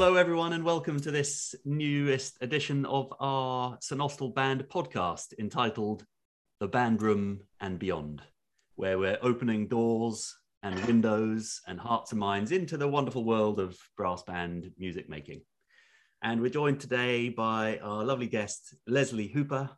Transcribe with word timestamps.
Hello, 0.00 0.14
everyone, 0.14 0.54
and 0.54 0.64
welcome 0.64 0.98
to 0.98 1.10
this 1.10 1.54
newest 1.66 2.38
edition 2.40 2.86
of 2.86 3.12
our 3.20 3.76
St 3.82 4.00
Austell 4.00 4.30
Band 4.30 4.64
podcast 4.70 5.38
entitled 5.38 6.06
The 6.58 6.68
Band 6.68 7.02
Room 7.02 7.40
and 7.60 7.78
Beyond, 7.78 8.22
where 8.76 8.98
we're 8.98 9.18
opening 9.20 9.68
doors 9.68 10.34
and 10.62 10.82
windows 10.86 11.60
and 11.66 11.78
hearts 11.78 12.12
and 12.12 12.18
minds 12.18 12.50
into 12.50 12.78
the 12.78 12.88
wonderful 12.88 13.26
world 13.26 13.60
of 13.60 13.78
brass 13.98 14.22
band 14.22 14.72
music 14.78 15.10
making. 15.10 15.42
And 16.22 16.40
we're 16.40 16.48
joined 16.48 16.80
today 16.80 17.28
by 17.28 17.76
our 17.82 18.02
lovely 18.02 18.26
guest, 18.26 18.74
Leslie 18.86 19.28
Hooper, 19.28 19.68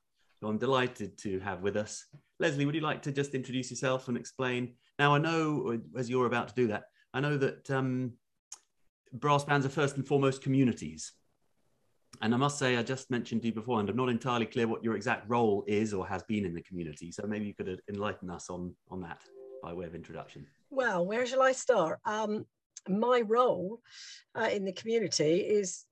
who 0.41 0.47
I'm 0.47 0.57
delighted 0.57 1.19
to 1.23 1.41
have 1.41 1.63
with 1.63 1.77
us. 1.77 2.07
Leslie, 2.39 2.65
would 2.65 2.77
you 2.77 2.81
like 2.81 3.03
to 3.03 3.13
just 3.13 3.35
introduce 3.35 3.73
yourself 3.73 4.07
and 4.07 4.17
explain? 4.17 4.77
Now, 5.01 5.17
I 5.17 5.19
know 5.19 5.81
as 5.97 6.09
you're 6.09 6.27
about 6.27 6.47
to 6.47 6.55
do 6.55 6.69
that, 6.69 6.85
I 7.13 7.19
know 7.19 7.37
that 7.39 7.69
um, 7.73 8.13
brass 9.13 9.45
bands 9.45 9.67
are 9.67 9.71
first 9.71 9.97
and 9.97 10.07
foremost 10.07 10.43
communities. 10.43 11.13
And 12.21 12.35
I 12.35 12.37
must 12.37 12.59
say, 12.59 12.77
I 12.77 12.83
just 12.83 13.11
mentioned 13.11 13.43
to 13.43 13.49
you 13.49 13.55
before, 13.55 13.81
and 13.81 13.89
I'm 13.89 13.97
not 13.97 14.09
entirely 14.09 14.47
clear 14.47 14.69
what 14.69 14.85
your 14.85 14.97
exact 14.97 15.29
role 15.29 15.65
is 15.67 15.95
or 15.95 16.07
has 16.07 16.23
been 16.25 16.45
in 16.45 16.55
the 16.55 16.63
community. 16.63 17.11
So 17.11 17.25
maybe 17.27 17.47
you 17.47 17.55
could 17.55 17.81
enlighten 17.89 18.31
us 18.31 18.51
on, 18.51 18.75
on 18.91 19.01
that 19.03 19.23
by 19.63 19.73
way 19.73 19.87
of 19.87 19.95
introduction. 19.95 20.47
Well, 20.71 21.07
where 21.07 21.27
shall 21.27 21.43
I 21.43 21.53
start? 21.53 22.01
Um, 22.05 22.45
my 22.89 23.23
role 23.27 23.81
uh, 24.35 24.49
in 24.53 24.65
the 24.65 24.73
community 24.73 25.41
is, 25.41 25.85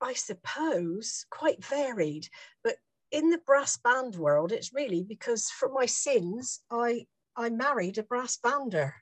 I 0.00 0.12
suppose, 0.12 1.26
quite 1.30 1.64
varied. 1.64 2.28
But 2.62 2.76
in 3.10 3.30
the 3.30 3.40
brass 3.44 3.76
band 3.78 4.14
world, 4.16 4.52
it's 4.52 4.74
really 4.74 5.02
because 5.02 5.50
for 5.50 5.68
my 5.70 5.86
sins, 5.86 6.60
I 6.70 7.06
I 7.36 7.50
married 7.50 7.98
a 7.98 8.02
brass 8.02 8.36
bander, 8.44 8.92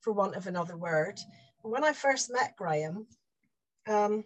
for 0.00 0.12
want 0.12 0.36
of 0.36 0.46
another 0.46 0.76
word. 0.76 1.18
When 1.64 1.82
I 1.82 1.94
first 1.94 2.30
met 2.30 2.56
Graham, 2.58 3.06
um, 3.88 4.24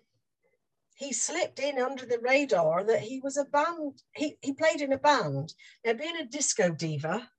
he 0.97 1.13
slipped 1.13 1.61
in 1.61 1.79
under 1.79 2.05
the 2.05 2.19
radar 2.19 2.83
that 2.83 3.01
he 3.01 3.21
was 3.21 3.37
a 3.37 3.45
band. 3.45 4.03
He, 4.17 4.37
he 4.41 4.53
played 4.55 4.81
in 4.81 4.93
a 4.93 4.99
band. 4.99 5.55
Now, 5.87 5.93
being 5.93 6.17
a 6.17 6.27
disco 6.27 6.71
diva 6.71 7.31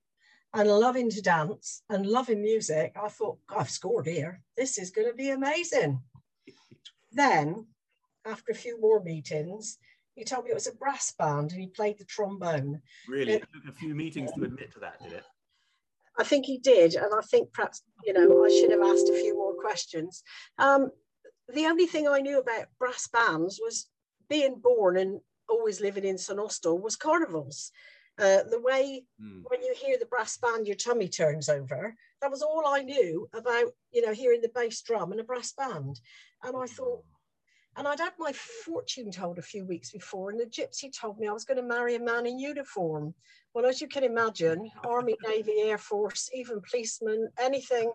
and 0.54 0.68
loving 0.70 1.10
to 1.10 1.20
dance 1.20 1.82
and 1.90 2.06
loving 2.06 2.40
music, 2.40 2.96
I 2.96 3.08
thought, 3.08 3.40
I've 3.54 3.68
scored 3.68 4.06
here. 4.06 4.40
This 4.56 4.78
is 4.78 4.90
going 4.90 5.08
to 5.08 5.14
be 5.14 5.28
amazing. 5.28 6.00
then, 7.12 7.66
after 8.24 8.52
a 8.52 8.54
few 8.54 8.80
more 8.80 9.02
meetings, 9.02 9.76
he 10.14 10.24
told 10.24 10.46
me 10.46 10.52
it 10.52 10.54
was 10.54 10.66
a 10.66 10.72
brass 10.76 11.12
band 11.12 11.52
and 11.52 11.60
he 11.60 11.66
played 11.66 11.98
the 11.98 12.06
trombone. 12.06 12.80
Really? 13.06 13.34
It 13.34 13.48
took 13.52 13.70
a 13.70 13.76
few 13.76 13.94
meetings 13.94 14.32
to 14.32 14.44
admit 14.44 14.72
to 14.72 14.80
that, 14.80 15.02
did 15.02 15.12
it? 15.12 15.24
I 16.18 16.24
think 16.24 16.44
he 16.44 16.58
did. 16.58 16.94
And 16.94 17.12
I 17.16 17.22
think 17.22 17.52
perhaps, 17.52 17.82
you 18.04 18.12
know, 18.12 18.44
I 18.44 18.48
should 18.48 18.70
have 18.70 18.82
asked 18.82 19.08
a 19.08 19.20
few 19.20 19.34
more 19.34 19.49
questions. 19.60 20.22
Um, 20.58 20.90
the 21.52 21.66
only 21.66 21.86
thing 21.86 22.08
I 22.08 22.20
knew 22.20 22.38
about 22.38 22.66
brass 22.78 23.08
bands 23.08 23.60
was 23.62 23.88
being 24.28 24.60
born 24.60 24.96
and 24.96 25.20
always 25.48 25.80
living 25.80 26.04
in 26.04 26.18
St 26.18 26.38
Austell 26.38 26.78
was 26.78 26.96
carnivals. 26.96 27.72
Uh, 28.18 28.42
the 28.50 28.60
way 28.60 29.04
mm. 29.22 29.42
when 29.44 29.62
you 29.62 29.74
hear 29.74 29.98
the 29.98 30.06
brass 30.06 30.36
band, 30.36 30.66
your 30.66 30.76
tummy 30.76 31.08
turns 31.08 31.48
over. 31.48 31.94
That 32.20 32.30
was 32.30 32.42
all 32.42 32.64
I 32.66 32.82
knew 32.82 33.28
about, 33.34 33.72
you 33.92 34.04
know, 34.04 34.12
hearing 34.12 34.42
the 34.42 34.52
bass 34.54 34.82
drum 34.82 35.12
and 35.12 35.20
a 35.20 35.24
brass 35.24 35.52
band. 35.52 35.98
And 36.44 36.54
I 36.56 36.66
thought, 36.66 37.02
and 37.76 37.88
I'd 37.88 38.00
had 38.00 38.12
my 38.18 38.32
fortune 38.32 39.10
told 39.10 39.38
a 39.38 39.42
few 39.42 39.64
weeks 39.64 39.92
before, 39.92 40.30
and 40.30 40.38
the 40.38 40.44
gypsy 40.44 40.92
told 40.92 41.18
me 41.18 41.28
I 41.28 41.32
was 41.32 41.44
going 41.44 41.56
to 41.56 41.62
marry 41.62 41.94
a 41.94 42.00
man 42.00 42.26
in 42.26 42.38
uniform. 42.38 43.14
Well, 43.54 43.64
as 43.64 43.80
you 43.80 43.88
can 43.88 44.04
imagine, 44.04 44.70
Army, 44.84 45.16
Navy, 45.26 45.54
Air 45.62 45.78
Force, 45.78 46.28
even 46.34 46.60
policemen, 46.68 47.28
anything, 47.38 47.90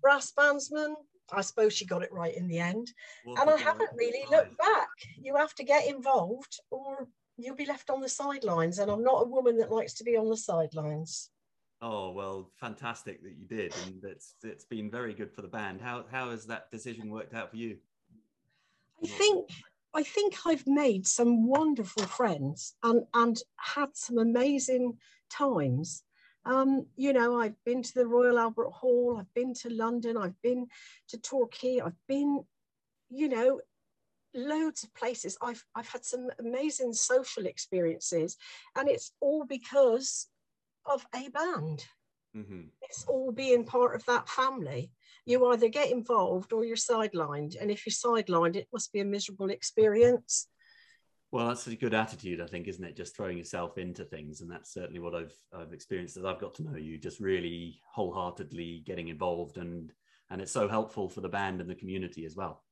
brass 0.00 0.32
bandsman, 0.32 0.94
I 1.32 1.40
suppose 1.40 1.72
she 1.72 1.86
got 1.86 2.02
it 2.02 2.12
right 2.12 2.36
in 2.36 2.48
the 2.48 2.58
end. 2.58 2.92
Well, 3.24 3.40
and 3.40 3.50
I 3.50 3.56
haven't 3.56 3.90
really 3.94 4.24
looked 4.30 4.56
back. 4.58 4.88
You 5.20 5.36
have 5.36 5.54
to 5.54 5.64
get 5.64 5.88
involved 5.88 6.60
or 6.70 7.08
you'll 7.36 7.56
be 7.56 7.66
left 7.66 7.90
on 7.90 8.00
the 8.00 8.08
sidelines. 8.08 8.78
And 8.78 8.90
I'm 8.90 9.02
not 9.02 9.22
a 9.22 9.28
woman 9.28 9.56
that 9.58 9.72
likes 9.72 9.94
to 9.94 10.04
be 10.04 10.16
on 10.16 10.28
the 10.28 10.36
sidelines. 10.36 11.30
Oh 11.80 12.12
well, 12.12 12.50
fantastic 12.56 13.22
that 13.22 13.36
you 13.36 13.44
did, 13.46 13.74
and 13.84 14.02
it's 14.04 14.36
it's 14.42 14.64
been 14.64 14.90
very 14.90 15.12
good 15.12 15.30
for 15.30 15.42
the 15.42 15.48
band. 15.48 15.82
How 15.82 16.06
how 16.10 16.30
has 16.30 16.46
that 16.46 16.70
decision 16.70 17.10
worked 17.10 17.34
out 17.34 17.50
for 17.50 17.56
you? 17.56 17.76
I 19.02 19.06
think 19.06 19.50
I 19.92 20.02
think 20.02 20.34
I've 20.46 20.66
made 20.66 21.06
some 21.06 21.46
wonderful 21.46 22.04
friends 22.04 22.74
and 22.82 23.04
and 23.12 23.36
had 23.56 23.90
some 23.92 24.16
amazing 24.16 24.96
times. 25.28 26.04
Um, 26.46 26.86
you 26.96 27.12
know, 27.12 27.40
I've 27.40 27.56
been 27.64 27.82
to 27.82 27.94
the 27.94 28.06
Royal 28.06 28.38
Albert 28.38 28.70
Hall, 28.70 29.16
I've 29.18 29.32
been 29.34 29.54
to 29.54 29.70
London, 29.70 30.16
I've 30.16 30.40
been 30.42 30.66
to 31.08 31.18
Torquay, 31.18 31.80
I've 31.80 31.96
been, 32.06 32.44
you 33.10 33.28
know, 33.28 33.60
loads 34.34 34.82
of 34.82 34.94
places. 34.94 35.38
I've, 35.40 35.64
I've 35.74 35.88
had 35.88 36.04
some 36.04 36.28
amazing 36.38 36.92
social 36.92 37.46
experiences, 37.46 38.36
and 38.76 38.88
it's 38.88 39.12
all 39.20 39.44
because 39.46 40.28
of 40.86 41.06
a 41.14 41.28
band. 41.28 41.86
Mm-hmm. 42.36 42.62
It's 42.82 43.04
all 43.06 43.30
being 43.32 43.64
part 43.64 43.94
of 43.94 44.04
that 44.06 44.28
family. 44.28 44.90
You 45.24 45.46
either 45.46 45.68
get 45.68 45.90
involved 45.90 46.52
or 46.52 46.64
you're 46.64 46.76
sidelined. 46.76 47.56
And 47.60 47.70
if 47.70 47.86
you're 47.86 47.92
sidelined, 47.92 48.56
it 48.56 48.68
must 48.72 48.92
be 48.92 49.00
a 49.00 49.04
miserable 49.04 49.50
experience. 49.50 50.48
Well, 51.34 51.48
that's 51.48 51.66
a 51.66 51.74
good 51.74 51.94
attitude, 51.94 52.40
I 52.40 52.46
think, 52.46 52.68
isn't 52.68 52.84
it? 52.84 52.96
Just 52.96 53.16
throwing 53.16 53.36
yourself 53.36 53.76
into 53.76 54.04
things, 54.04 54.40
and 54.40 54.48
that's 54.48 54.72
certainly 54.72 55.00
what 55.00 55.16
I've 55.16 55.34
I've 55.52 55.72
experienced 55.72 56.16
as 56.16 56.24
I've 56.24 56.38
got 56.38 56.54
to 56.54 56.62
know 56.62 56.76
you. 56.76 56.96
Just 56.96 57.18
really 57.18 57.80
wholeheartedly 57.92 58.84
getting 58.86 59.08
involved, 59.08 59.58
and 59.58 59.92
and 60.30 60.40
it's 60.40 60.52
so 60.52 60.68
helpful 60.68 61.08
for 61.08 61.22
the 61.22 61.28
band 61.28 61.60
and 61.60 61.68
the 61.68 61.74
community 61.74 62.24
as 62.24 62.36
well. 62.36 62.62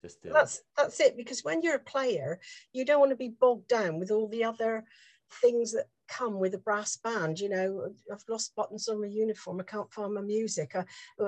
Just 0.00 0.22
to... 0.22 0.28
that's 0.28 0.60
that's 0.76 1.00
it. 1.00 1.16
Because 1.16 1.42
when 1.42 1.60
you're 1.60 1.74
a 1.74 1.80
player, 1.80 2.38
you 2.72 2.84
don't 2.84 3.00
want 3.00 3.10
to 3.10 3.16
be 3.16 3.34
bogged 3.40 3.66
down 3.66 3.98
with 3.98 4.12
all 4.12 4.28
the 4.28 4.44
other 4.44 4.84
things 5.42 5.72
that 5.72 5.86
come 6.08 6.38
with 6.38 6.54
a 6.54 6.58
brass 6.58 6.96
band 6.96 7.38
you 7.38 7.48
know 7.48 7.88
i've 8.12 8.24
lost 8.28 8.54
buttons 8.56 8.88
on 8.88 9.00
my 9.00 9.06
uniform 9.06 9.60
i 9.60 9.62
can't 9.62 9.92
find 9.92 10.14
my 10.14 10.20
music 10.20 10.74
uh, 10.74 10.82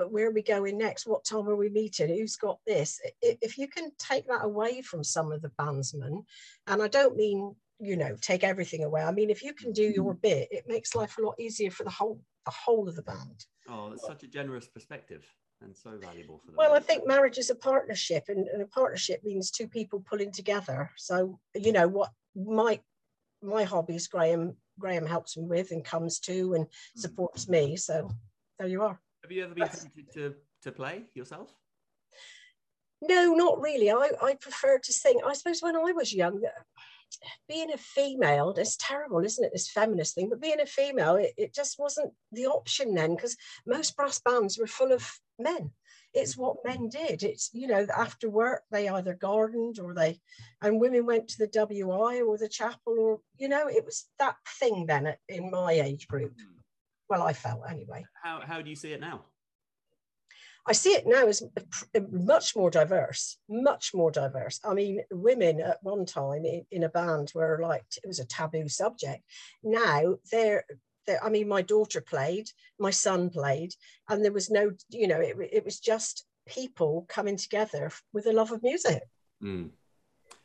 where 0.07 0.27
are 0.27 0.33
we 0.33 0.41
going 0.41 0.77
next? 0.77 1.05
What 1.05 1.23
time 1.23 1.47
are 1.47 1.55
we 1.55 1.69
meeting? 1.69 2.09
Who's 2.09 2.35
got 2.35 2.59
this? 2.65 2.99
If 3.21 3.57
you 3.57 3.67
can 3.67 3.91
take 3.97 4.27
that 4.27 4.43
away 4.43 4.81
from 4.81 5.03
some 5.03 5.31
of 5.31 5.41
the 5.41 5.51
bandsmen 5.59 6.23
and 6.67 6.81
i 6.81 6.87
don't 6.87 7.15
mean 7.15 7.55
you 7.79 7.97
know 7.97 8.15
take 8.21 8.43
everything 8.43 8.83
away 8.83 9.01
i 9.01 9.11
mean 9.11 9.29
if 9.29 9.43
you 9.43 9.53
can 9.53 9.71
do 9.71 9.83
your 9.83 10.13
bit 10.13 10.47
it 10.51 10.65
makes 10.67 10.93
life 10.93 11.17
a 11.17 11.21
lot 11.21 11.33
easier 11.39 11.71
for 11.71 11.83
the 11.83 11.89
whole 11.89 12.19
the 12.45 12.51
whole 12.51 12.87
of 12.87 12.95
the 12.95 13.03
band. 13.03 13.45
Oh 13.67 13.91
it's 13.93 14.05
such 14.05 14.23
a 14.23 14.27
generous 14.27 14.67
perspective 14.67 15.23
and 15.61 15.75
so 15.75 15.97
valuable 15.97 16.39
for 16.39 16.47
them. 16.47 16.55
Well, 16.57 16.73
I 16.73 16.79
think 16.79 17.07
marriage 17.07 17.37
is 17.37 17.51
a 17.51 17.55
partnership, 17.55 18.25
and, 18.29 18.47
and, 18.47 18.63
a 18.63 18.65
partnership 18.65 19.23
means 19.23 19.51
two 19.51 19.67
people 19.67 20.03
pulling 20.09 20.31
together. 20.31 20.89
So, 20.97 21.39
you 21.53 21.71
know, 21.71 21.87
what 21.87 22.09
might 22.35 22.81
my 23.41 23.63
hobbies 23.63 24.07
Graham 24.07 24.55
Graham 24.79 25.05
helps 25.05 25.37
me 25.37 25.45
with 25.45 25.71
and 25.71 25.83
comes 25.83 26.19
to 26.21 26.53
and 26.53 26.65
hmm. 26.65 26.99
supports 26.99 27.47
me. 27.47 27.75
So 27.75 28.09
there 28.59 28.67
you 28.67 28.81
are. 28.83 28.99
Have 29.23 29.31
you 29.31 29.43
ever 29.43 29.53
been 29.53 29.69
tempted 29.69 30.11
to, 30.13 30.35
to 30.63 30.71
play 30.71 31.03
yourself? 31.13 31.53
No, 33.01 33.33
not 33.33 33.59
really. 33.59 33.89
I, 33.89 34.11
I 34.21 34.35
prefer 34.35 34.77
to 34.77 34.93
sing. 34.93 35.19
I 35.25 35.33
suppose 35.33 35.61
when 35.61 35.75
I 35.75 35.91
was 35.91 36.13
young, 36.13 36.41
being 37.47 37.71
a 37.71 37.77
female, 37.77 38.53
it's 38.55 38.77
terrible, 38.77 39.23
isn't 39.23 39.43
it? 39.43 39.51
This 39.53 39.71
feminist 39.71 40.15
thing, 40.15 40.29
but 40.29 40.41
being 40.41 40.59
a 40.59 40.65
female, 40.65 41.15
it, 41.15 41.33
it 41.37 41.53
just 41.53 41.79
wasn't 41.79 42.13
the 42.31 42.45
option 42.45 42.93
then 42.93 43.15
because 43.15 43.35
most 43.65 43.95
brass 43.95 44.19
bands 44.19 44.57
were 44.57 44.67
full 44.67 44.91
of 44.91 45.09
men 45.39 45.71
it's 46.13 46.37
what 46.37 46.57
men 46.65 46.89
did. 46.89 47.23
It's, 47.23 47.49
you 47.53 47.67
know, 47.67 47.85
after 47.95 48.29
work, 48.29 48.63
they 48.71 48.89
either 48.89 49.13
gardened 49.13 49.79
or 49.79 49.93
they, 49.93 50.19
and 50.61 50.79
women 50.79 51.05
went 51.05 51.27
to 51.29 51.37
the 51.37 51.47
WI 51.47 52.21
or 52.21 52.37
the 52.37 52.49
chapel 52.49 52.95
or, 52.99 53.19
you 53.37 53.47
know, 53.47 53.67
it 53.67 53.85
was 53.85 54.05
that 54.19 54.35
thing 54.59 54.85
then 54.85 55.13
in 55.29 55.51
my 55.51 55.73
age 55.73 56.07
group. 56.07 56.33
Hmm. 56.39 56.57
Well, 57.09 57.23
I 57.23 57.33
felt 57.33 57.61
anyway. 57.69 58.05
How, 58.23 58.41
how 58.45 58.61
do 58.61 58.69
you 58.69 58.75
see 58.75 58.93
it 58.93 59.01
now? 59.01 59.25
I 60.67 60.73
see 60.73 60.91
it 60.91 61.07
now 61.07 61.25
as 61.27 61.41
much 62.11 62.55
more 62.55 62.69
diverse, 62.69 63.37
much 63.49 63.93
more 63.95 64.11
diverse. 64.11 64.59
I 64.63 64.73
mean, 64.75 65.01
women 65.09 65.59
at 65.59 65.79
one 65.81 66.05
time 66.05 66.45
in, 66.45 66.65
in 66.69 66.83
a 66.83 66.89
band 66.89 67.31
were 67.33 67.59
like, 67.61 67.85
it 68.03 68.07
was 68.07 68.19
a 68.19 68.25
taboo 68.25 68.69
subject. 68.69 69.23
Now 69.63 70.17
they're 70.31 70.63
I 71.21 71.29
mean, 71.29 71.47
my 71.47 71.61
daughter 71.61 72.01
played, 72.01 72.49
my 72.79 72.91
son 72.91 73.29
played, 73.29 73.73
and 74.09 74.23
there 74.23 74.31
was 74.31 74.49
no, 74.49 74.71
you 74.89 75.07
know, 75.07 75.19
it, 75.19 75.35
it 75.51 75.65
was 75.65 75.79
just 75.79 76.25
people 76.47 77.05
coming 77.09 77.37
together 77.37 77.91
with 78.13 78.25
a 78.27 78.33
love 78.33 78.51
of 78.51 78.63
music. 78.63 79.03
Mm. 79.43 79.69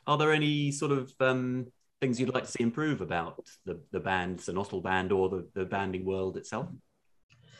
Are 0.06 0.19
there 0.19 0.32
any 0.32 0.70
sort 0.70 0.93
of 0.93 1.12
um, 1.20 1.67
things 2.00 2.20
you'd 2.20 2.32
like 2.32 2.44
to 2.44 2.50
see 2.50 2.62
improve 2.62 3.00
about 3.00 3.44
the, 3.64 3.81
the 3.93 4.00
band, 4.00 4.38
the 4.41 4.53
Nostal 4.53 4.82
band, 4.82 5.12
or 5.12 5.29
the, 5.29 5.49
the 5.55 5.64
banding 5.64 6.05
world 6.05 6.37
itself? 6.37 6.69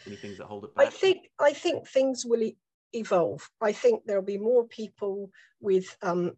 Any 0.07 0.17
things 0.17 0.39
that 0.39 0.47
hold 0.47 0.65
it 0.65 0.75
back? 0.75 0.87
I 0.87 0.91
think 0.91 1.29
I 1.41 1.53
think 1.53 1.89
things 1.89 2.25
will 2.25 2.49
evolve. 2.93 3.49
I 3.61 3.73
think 3.73 4.03
there'll 4.05 4.23
be 4.23 4.39
more 4.39 4.65
people 4.65 5.31
with 5.61 5.97
um, 6.03 6.37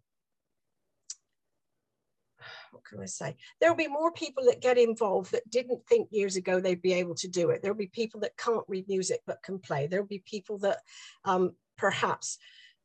what 2.73 2.85
can 2.85 3.01
I 3.01 3.07
say? 3.07 3.37
There'll 3.61 3.77
be 3.77 3.89
more 3.89 4.13
people 4.13 4.45
that 4.47 4.61
get 4.61 4.79
involved 4.79 5.33
that 5.33 5.49
didn't 5.51 5.87
think 5.87 6.09
years 6.11 6.37
ago 6.37 6.61
they'd 6.61 6.83
be 6.83 6.95
able 6.95 7.15
to 7.17 7.29
do 7.29 7.51
it. 7.51 7.63
There'll 7.63 7.77
be 7.77 7.89
people 7.89 8.21
that 8.21 8.37
can't 8.37 8.65
read 8.69 8.89
music 8.89 9.21
but 9.27 9.43
can 9.43 9.59
play. 9.59 9.87
There'll 9.87 10.07
be 10.07 10.23
people 10.25 10.59
that 10.59 10.79
um, 11.25 11.53
perhaps 11.77 12.39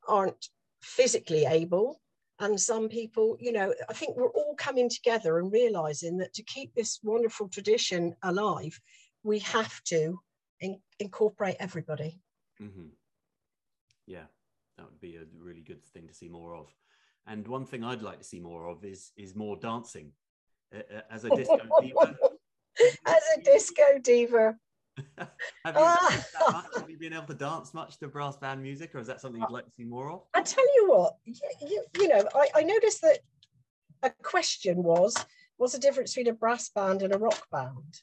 aren't 0.07 0.49
physically 0.81 1.45
able 1.45 2.01
and 2.39 2.59
some 2.59 2.89
people, 2.89 3.37
you 3.39 3.51
know, 3.51 3.73
I 3.89 3.93
think 3.93 4.17
we're 4.17 4.31
all 4.31 4.55
coming 4.57 4.89
together 4.89 5.39
and 5.39 5.51
realizing 5.51 6.17
that 6.17 6.33
to 6.33 6.43
keep 6.43 6.73
this 6.73 6.99
wonderful 7.03 7.47
tradition 7.47 8.15
alive, 8.23 8.79
we 9.23 9.39
have 9.39 9.81
to 9.85 10.19
in, 10.59 10.79
incorporate 10.99 11.57
everybody. 11.59 12.19
Mm-hmm. 12.61 12.87
Yeah, 14.07 14.25
that 14.77 14.85
would 14.85 14.99
be 14.99 15.15
a 15.15 15.25
really 15.39 15.61
good 15.61 15.83
thing 15.85 16.07
to 16.07 16.13
see 16.13 16.27
more 16.27 16.55
of. 16.55 16.67
And 17.27 17.47
one 17.47 17.65
thing 17.65 17.83
I'd 17.83 18.01
like 18.01 18.19
to 18.19 18.23
see 18.23 18.39
more 18.39 18.67
of 18.67 18.83
is 18.83 19.11
is 19.17 19.35
more 19.35 19.57
dancing. 19.57 20.11
Uh, 20.73 20.79
uh 20.79 21.01
as 21.09 21.23
a 21.25 21.29
disco 21.29 21.59
diva. 21.81 22.17
As 23.05 23.23
a 23.37 23.41
disco 23.41 23.83
diva. 24.01 24.55
have, 25.17 25.75
you 25.75 25.81
have, 25.81 26.85
you 26.87 26.97
been 26.99 27.13
able 27.13 27.25
to 27.25 27.33
dance 27.33 27.73
much 27.73 27.97
to 27.97 28.07
brass 28.07 28.37
band 28.37 28.61
music, 28.61 28.93
or 28.93 28.99
is 28.99 29.07
that 29.07 29.19
something 29.19 29.41
you'd 29.41 29.49
like 29.49 29.65
to 29.65 29.71
see 29.71 29.83
more 29.83 30.11
of? 30.11 30.21
I 30.35 30.41
tell 30.43 30.65
you 30.75 30.89
what, 30.89 31.15
you, 31.25 31.33
you, 31.61 31.83
you 31.97 32.07
know, 32.07 32.23
I, 32.35 32.47
I 32.57 32.61
noticed 32.61 33.01
that 33.01 33.17
a 34.03 34.11
question 34.21 34.83
was, 34.83 35.15
what's 35.57 35.73
the 35.73 35.79
difference 35.79 36.13
between 36.13 36.31
a 36.31 36.37
brass 36.37 36.69
band 36.69 37.01
and 37.01 37.13
a 37.13 37.17
rock 37.17 37.47
band? 37.51 38.01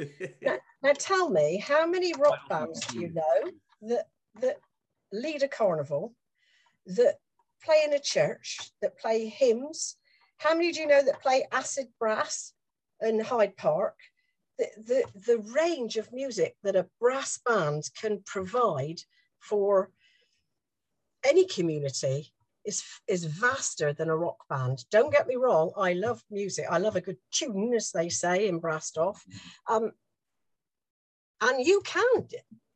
now, 0.42 0.56
now, 0.82 0.92
tell 0.94 1.30
me, 1.30 1.58
how 1.58 1.86
many 1.86 2.12
rock 2.14 2.48
bands 2.48 2.80
do 2.86 2.98
you 2.98 3.12
know 3.12 3.52
that 3.82 4.08
that 4.40 4.58
lead 5.12 5.42
a 5.42 5.48
carnival, 5.48 6.14
that 6.86 7.16
play 7.64 7.82
in 7.84 7.92
a 7.92 7.98
church, 7.98 8.58
that 8.80 8.98
play 8.98 9.26
hymns? 9.26 9.96
How 10.38 10.54
many 10.54 10.72
do 10.72 10.80
you 10.80 10.86
know 10.86 11.02
that 11.02 11.22
play 11.22 11.46
acid 11.52 11.86
brass 11.98 12.52
in 13.00 13.20
Hyde 13.20 13.56
Park? 13.56 13.96
The, 14.58 14.66
the, 14.76 15.04
the 15.26 15.38
range 15.54 15.96
of 15.96 16.12
music 16.12 16.56
that 16.62 16.76
a 16.76 16.88
brass 17.00 17.38
band 17.46 17.84
can 18.00 18.22
provide 18.26 19.00
for 19.40 19.90
any 21.24 21.46
community 21.46 22.32
is, 22.64 22.82
is 23.08 23.24
vaster 23.24 23.92
than 23.92 24.08
a 24.08 24.16
rock 24.16 24.44
band. 24.48 24.84
Don't 24.90 25.12
get 25.12 25.26
me 25.26 25.36
wrong, 25.36 25.72
I 25.76 25.94
love 25.94 26.22
music. 26.30 26.66
I 26.70 26.78
love 26.78 26.96
a 26.96 27.00
good 27.00 27.18
tune, 27.30 27.72
as 27.74 27.90
they 27.90 28.08
say 28.08 28.48
in 28.48 28.60
Brastoff. 28.60 29.18
Um, 29.68 29.92
and 31.40 31.66
you 31.66 31.82
can 31.84 32.28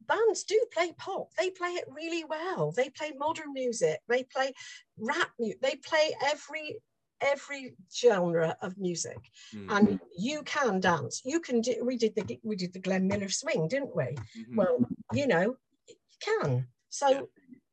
bands 0.06 0.44
do 0.44 0.60
play 0.72 0.92
pop. 0.98 1.28
They 1.38 1.50
play 1.50 1.70
it 1.70 1.84
really 1.90 2.24
well. 2.24 2.72
They 2.72 2.90
play 2.90 3.12
modern 3.16 3.52
music. 3.52 4.00
They 4.08 4.24
play 4.24 4.52
rap 4.98 5.30
music 5.38 5.60
they 5.60 5.76
play 5.76 6.14
every 6.24 6.76
every 7.20 7.74
genre 7.94 8.56
of 8.62 8.76
music. 8.78 9.18
Mm. 9.54 9.76
and 9.76 10.00
you 10.16 10.42
can 10.42 10.80
dance. 10.80 11.22
You 11.24 11.40
can 11.40 11.60
do 11.60 11.74
we 11.82 11.96
did 11.96 12.14
the 12.14 12.38
we 12.42 12.56
did 12.56 12.72
the 12.72 12.78
glenn 12.78 13.06
miller 13.06 13.28
swing 13.28 13.68
didn't 13.68 13.94
we? 13.94 14.04
Mm-hmm. 14.04 14.56
well 14.56 14.78
you 15.12 15.26
know 15.26 15.56
you 15.88 15.94
can. 16.20 16.66
So 16.88 17.08
yeah. 17.08 17.20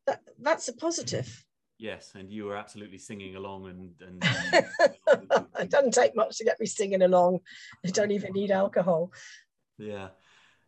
that, 0.07 0.21
that's 0.39 0.67
a 0.67 0.73
positive. 0.73 1.45
Yes 1.77 2.13
and 2.15 2.31
you 2.31 2.45
were 2.45 2.55
absolutely 2.55 2.99
singing 2.99 3.35
along 3.35 3.67
and, 3.67 3.91
and 4.01 4.23
it 5.59 5.69
doesn't 5.69 5.93
take 5.93 6.15
much 6.15 6.37
to 6.37 6.45
get 6.45 6.59
me 6.59 6.65
singing 6.65 7.01
along. 7.01 7.39
I 7.85 7.89
don't 7.89 8.11
even 8.11 8.33
need 8.33 8.51
alcohol. 8.51 9.11
Yeah 9.77 10.09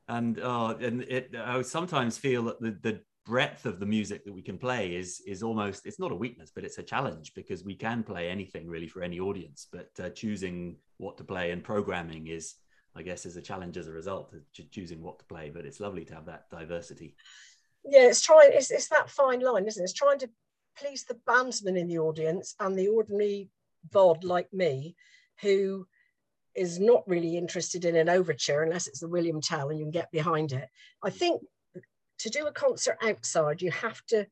and 0.07 0.39
oh, 0.41 0.77
and 0.79 1.03
it 1.03 1.35
I 1.35 1.61
sometimes 1.61 2.17
feel 2.17 2.43
that 2.43 2.59
the, 2.59 2.77
the 2.81 3.01
breadth 3.25 3.65
of 3.65 3.79
the 3.79 3.85
music 3.85 4.23
that 4.23 4.33
we 4.33 4.41
can 4.41 4.57
play 4.57 4.95
is 4.95 5.21
is 5.25 5.41
almost 5.41 5.85
it's 5.85 5.99
not 5.99 6.11
a 6.11 6.15
weakness 6.15 6.51
but 6.53 6.63
it's 6.63 6.77
a 6.77 6.83
challenge 6.83 7.33
because 7.35 7.63
we 7.63 7.73
can 7.73 8.03
play 8.03 8.29
anything 8.29 8.67
really 8.67 8.87
for 8.87 9.01
any 9.01 9.19
audience. 9.19 9.67
But 9.71 9.89
uh, 9.99 10.09
choosing 10.09 10.77
what 10.97 11.17
to 11.17 11.23
play 11.23 11.51
and 11.51 11.63
programming 11.63 12.27
is 12.27 12.55
i 12.97 13.01
guess 13.01 13.25
is 13.25 13.35
a 13.35 13.41
challenge 13.41 13.75
as 13.75 13.87
a 13.87 13.91
result 13.91 14.33
of 14.33 14.71
choosing 14.71 15.01
what 15.01 15.19
to 15.19 15.25
play. 15.25 15.51
But 15.53 15.65
it's 15.65 15.79
lovely 15.79 16.05
to 16.05 16.15
have 16.15 16.25
that 16.27 16.49
diversity. 16.51 17.15
Yeah 17.83 18.07
it's 18.07 18.21
trying 18.21 18.51
it's, 18.53 18.71
it's 18.71 18.89
that 18.89 19.09
fine 19.09 19.41
line 19.41 19.65
isn't 19.65 19.81
it? 19.81 19.85
It's 19.85 19.93
trying 19.93 20.19
to 20.19 20.29
please 20.77 21.05
the 21.05 21.17
bandsman 21.27 21.77
in 21.77 21.87
the 21.87 21.99
audience 21.99 22.53
and 22.59 22.77
the 22.77 22.89
ordinary 22.89 23.49
bod 23.91 24.23
like 24.23 24.51
me 24.53 24.95
who 25.41 25.87
is 26.55 26.79
not 26.79 27.07
really 27.07 27.37
interested 27.37 27.85
in 27.85 27.95
an 27.95 28.09
overture 28.09 28.63
unless 28.63 28.87
it's 28.87 28.99
the 28.99 29.07
William 29.07 29.41
Tell 29.41 29.69
and 29.69 29.79
you 29.79 29.85
can 29.85 29.91
get 29.91 30.11
behind 30.11 30.53
it. 30.53 30.67
I 31.03 31.09
think 31.09 31.41
to 32.19 32.29
do 32.29 32.47
a 32.47 32.51
concert 32.51 32.97
outside, 33.03 33.61
you 33.61 33.71
have 33.71 34.01
to 34.07 34.25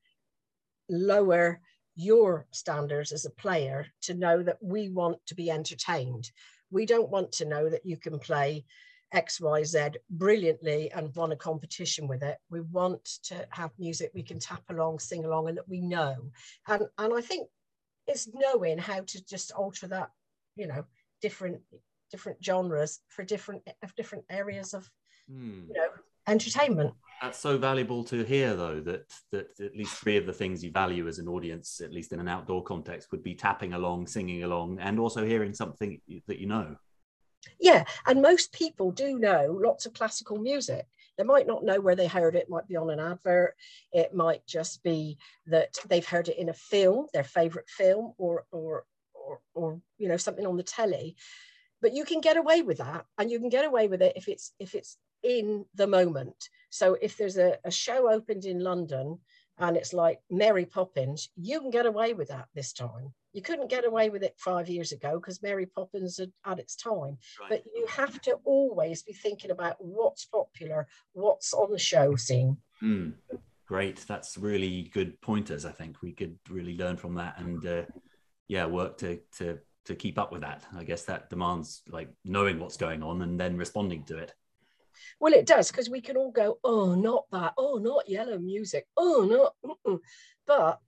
lower 0.90 1.60
your 1.96 2.48
standards 2.52 3.12
as 3.12 3.26
a 3.26 3.30
player 3.32 3.88
to 4.02 4.14
know 4.14 4.42
that 4.42 4.58
we 4.62 4.90
want 4.90 5.18
to 5.28 5.36
be 5.36 5.52
entertained. 5.52 6.32
We 6.72 6.86
don't 6.86 7.10
want 7.10 7.32
to 7.34 7.46
know 7.46 7.70
that 7.70 7.86
you 7.86 7.98
can 7.98 8.20
play 8.20 8.66
XYZ 9.14 9.96
brilliantly 10.10 10.92
and 10.92 11.16
won 11.16 11.32
a 11.32 11.36
competition 11.36 12.08
with 12.08 12.24
it. 12.24 12.38
We 12.50 12.62
want 12.62 13.06
to 13.26 13.48
have 13.52 13.72
music 13.78 14.12
we 14.14 14.24
can 14.24 14.40
tap 14.40 14.64
along, 14.70 15.00
sing 15.00 15.24
along, 15.24 15.50
and 15.50 15.58
that 15.58 15.70
we 15.70 15.82
know. 15.82 16.16
And, 16.68 16.88
and 16.98 17.14
I 17.14 17.22
think 17.22 17.48
it's 18.08 18.28
knowing 18.34 18.80
how 18.80 19.02
to 19.02 19.26
just 19.26 19.52
alter 19.52 19.88
that, 19.88 20.10
you 20.56 20.68
know, 20.68 20.86
different 21.22 21.62
different 22.14 22.38
genres 22.46 23.00
for 23.08 23.24
different 23.24 23.68
of 23.82 23.96
different 23.96 24.24
areas 24.30 24.76
of 24.76 24.88
mm. 25.28 25.68
you 25.68 25.74
know 25.74 25.88
entertainment. 26.28 26.94
That's 27.24 27.40
so 27.40 27.58
valuable 27.58 28.04
to 28.06 28.24
hear 28.24 28.56
though 28.56 28.80
that 28.82 29.12
that 29.32 29.48
at 29.60 29.76
least 29.76 29.96
three 29.96 30.18
of 30.18 30.28
the 30.28 30.34
things 30.34 30.64
you 30.64 30.72
value 30.72 31.08
as 31.08 31.18
an 31.18 31.28
audience 31.28 31.82
at 31.84 31.92
least 31.92 32.14
in 32.14 32.20
an 32.20 32.28
outdoor 32.28 32.64
context 32.64 33.12
would 33.12 33.24
be 33.24 33.34
tapping 33.34 33.74
along 33.74 34.06
singing 34.06 34.44
along 34.44 34.78
and 34.80 35.00
also 35.00 35.26
hearing 35.26 35.56
something 35.56 36.00
that 36.28 36.40
you 36.40 36.46
know. 36.46 36.76
Yeah 37.60 37.84
and 38.06 38.22
most 38.22 38.54
people 38.54 38.92
do 38.92 39.18
know 39.18 39.60
lots 39.60 39.88
of 39.88 39.94
classical 39.94 40.38
music. 40.38 40.86
They 41.18 41.24
might 41.24 41.48
not 41.48 41.64
know 41.64 41.82
where 41.82 41.96
they 41.96 42.08
heard 42.08 42.36
it, 42.36 42.44
it 42.44 42.50
might 42.50 42.68
be 42.68 42.76
on 42.76 42.92
an 42.92 43.00
advert. 43.00 43.56
It 43.92 44.14
might 44.14 44.46
just 44.46 44.84
be 44.84 45.18
that 45.48 45.76
they've 45.90 46.06
heard 46.14 46.30
it 46.30 46.38
in 46.38 46.50
a 46.50 46.54
film 46.54 47.08
their 47.12 47.24
favorite 47.24 47.70
film 47.70 48.14
or 48.20 48.46
or 48.52 48.86
or, 49.24 49.40
or 49.54 49.82
you 49.98 50.08
know 50.08 50.18
something 50.18 50.46
on 50.46 50.58
the 50.58 50.64
telly 50.64 51.16
but 51.84 51.94
you 51.94 52.06
can 52.06 52.22
get 52.22 52.38
away 52.38 52.62
with 52.62 52.78
that 52.78 53.06
and 53.20 53.30
you 53.30 53.40
can 53.40 53.50
get 53.50 53.66
away 53.66 53.88
with 53.88 54.02
it 54.02 54.14
if 54.16 54.28
it's 54.28 54.54
if 54.58 54.74
it's 54.74 54.98
in 55.22 55.66
the 55.76 55.86
moment. 55.86 56.50
So 56.70 56.98
if 57.02 57.18
there's 57.18 57.38
a, 57.38 57.58
a 57.66 57.72
show 57.72 58.10
opened 58.10 58.46
in 58.46 58.60
london 58.60 59.20
and 59.60 59.78
it's 59.78 59.94
like 59.94 60.20
mary 60.32 60.66
poppins 60.66 61.30
you 61.36 61.60
can 61.62 61.70
get 61.70 61.86
away 61.86 62.14
with 62.14 62.30
that 62.30 62.48
this 62.56 62.74
time. 62.74 63.14
You 63.34 63.42
couldn't 63.42 63.70
get 63.70 63.86
away 63.86 64.10
with 64.10 64.24
it 64.24 64.36
five 64.38 64.70
years 64.70 64.92
ago 64.94 65.20
because 65.20 65.44
mary 65.44 65.66
poppins 65.66 66.18
had 66.18 66.32
had 66.44 66.60
its 66.60 66.76
time. 66.76 67.18
Right. 67.40 67.50
but 67.50 67.64
you 67.76 67.86
have 67.88 68.20
to 68.22 68.40
always 68.46 69.04
be 69.04 69.14
thinking 69.14 69.52
about 69.52 69.76
what's 69.80 70.26
popular 70.26 70.88
what's 71.12 71.54
on 71.54 71.70
the 71.70 71.80
show 71.80 72.16
scene. 72.16 72.58
Mm, 72.82 73.14
great. 73.68 74.06
That's 74.08 74.38
really 74.38 74.90
good 74.94 75.20
pointers 75.20 75.66
i 75.66 75.72
think. 75.72 76.02
We 76.02 76.14
could 76.14 76.38
really 76.50 76.78
learn 76.78 76.96
from 76.96 77.16
that 77.16 77.40
and 77.40 77.66
uh, 77.66 77.84
yeah 78.48 78.68
work 78.68 78.98
to 79.00 79.20
to 79.40 79.60
to 79.86 79.96
keep 79.96 80.18
up 80.18 80.32
with 80.32 80.42
that. 80.42 80.64
I 80.76 80.84
guess 80.84 81.04
that 81.06 81.30
demands 81.30 81.82
like 81.88 82.10
knowing 82.24 82.60
what's 82.60 82.78
going 82.78 83.04
on 83.04 83.22
and 83.22 83.40
then 83.40 83.58
responding 83.58 84.04
to 84.06 84.18
it. 84.18 84.34
Well, 85.20 85.34
it 85.34 85.46
does 85.46 85.72
because 85.72 85.90
we 85.90 86.02
can 86.02 86.18
all 86.18 86.32
go, 86.32 86.60
oh, 86.64 86.96
not 86.96 87.26
that, 87.32 87.54
oh, 87.58 87.78
not 87.78 88.08
yellow 88.08 88.38
music, 88.38 88.88
oh, 88.98 89.54
not. 89.64 89.78
Mm-mm. 89.86 90.00
But 90.46 90.80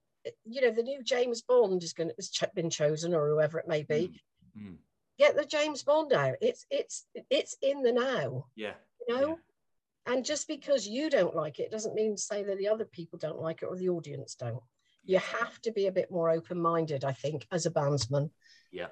you 0.44 0.60
know, 0.60 0.70
the 0.70 0.82
new 0.82 1.02
James 1.02 1.42
Bond 1.42 1.82
is 1.82 1.92
going 1.92 2.08
to 2.08 2.14
has 2.16 2.30
been 2.54 2.70
chosen, 2.70 3.14
or 3.14 3.28
whoever 3.28 3.58
it 3.58 3.68
may 3.68 3.82
be. 3.82 4.20
Mm. 4.58 4.62
Mm. 4.62 4.76
Get 5.18 5.36
the 5.36 5.44
James 5.44 5.82
Bond 5.82 6.12
out. 6.12 6.36
It's 6.40 6.66
it's 6.70 7.06
it's 7.30 7.56
in 7.62 7.82
the 7.82 7.92
now. 7.92 8.46
Yeah. 8.54 8.74
You 9.06 9.14
know. 9.14 9.28
Yeah. 9.28 10.12
And 10.12 10.24
just 10.24 10.46
because 10.46 10.86
you 10.86 11.10
don't 11.10 11.34
like 11.34 11.58
it 11.58 11.70
doesn't 11.70 11.94
mean 11.94 12.14
to 12.14 12.22
say 12.22 12.44
that 12.44 12.58
the 12.58 12.68
other 12.68 12.84
people 12.84 13.18
don't 13.18 13.40
like 13.40 13.62
it 13.62 13.66
or 13.66 13.76
the 13.76 13.88
audience 13.88 14.36
don't. 14.36 14.62
You 15.04 15.18
have 15.18 15.60
to 15.62 15.72
be 15.72 15.86
a 15.86 15.92
bit 15.92 16.10
more 16.10 16.30
open 16.30 16.60
minded, 16.60 17.04
I 17.04 17.12
think, 17.12 17.46
as 17.50 17.66
a 17.66 17.70
bandsman. 17.70 18.30
Yeah, 18.72 18.88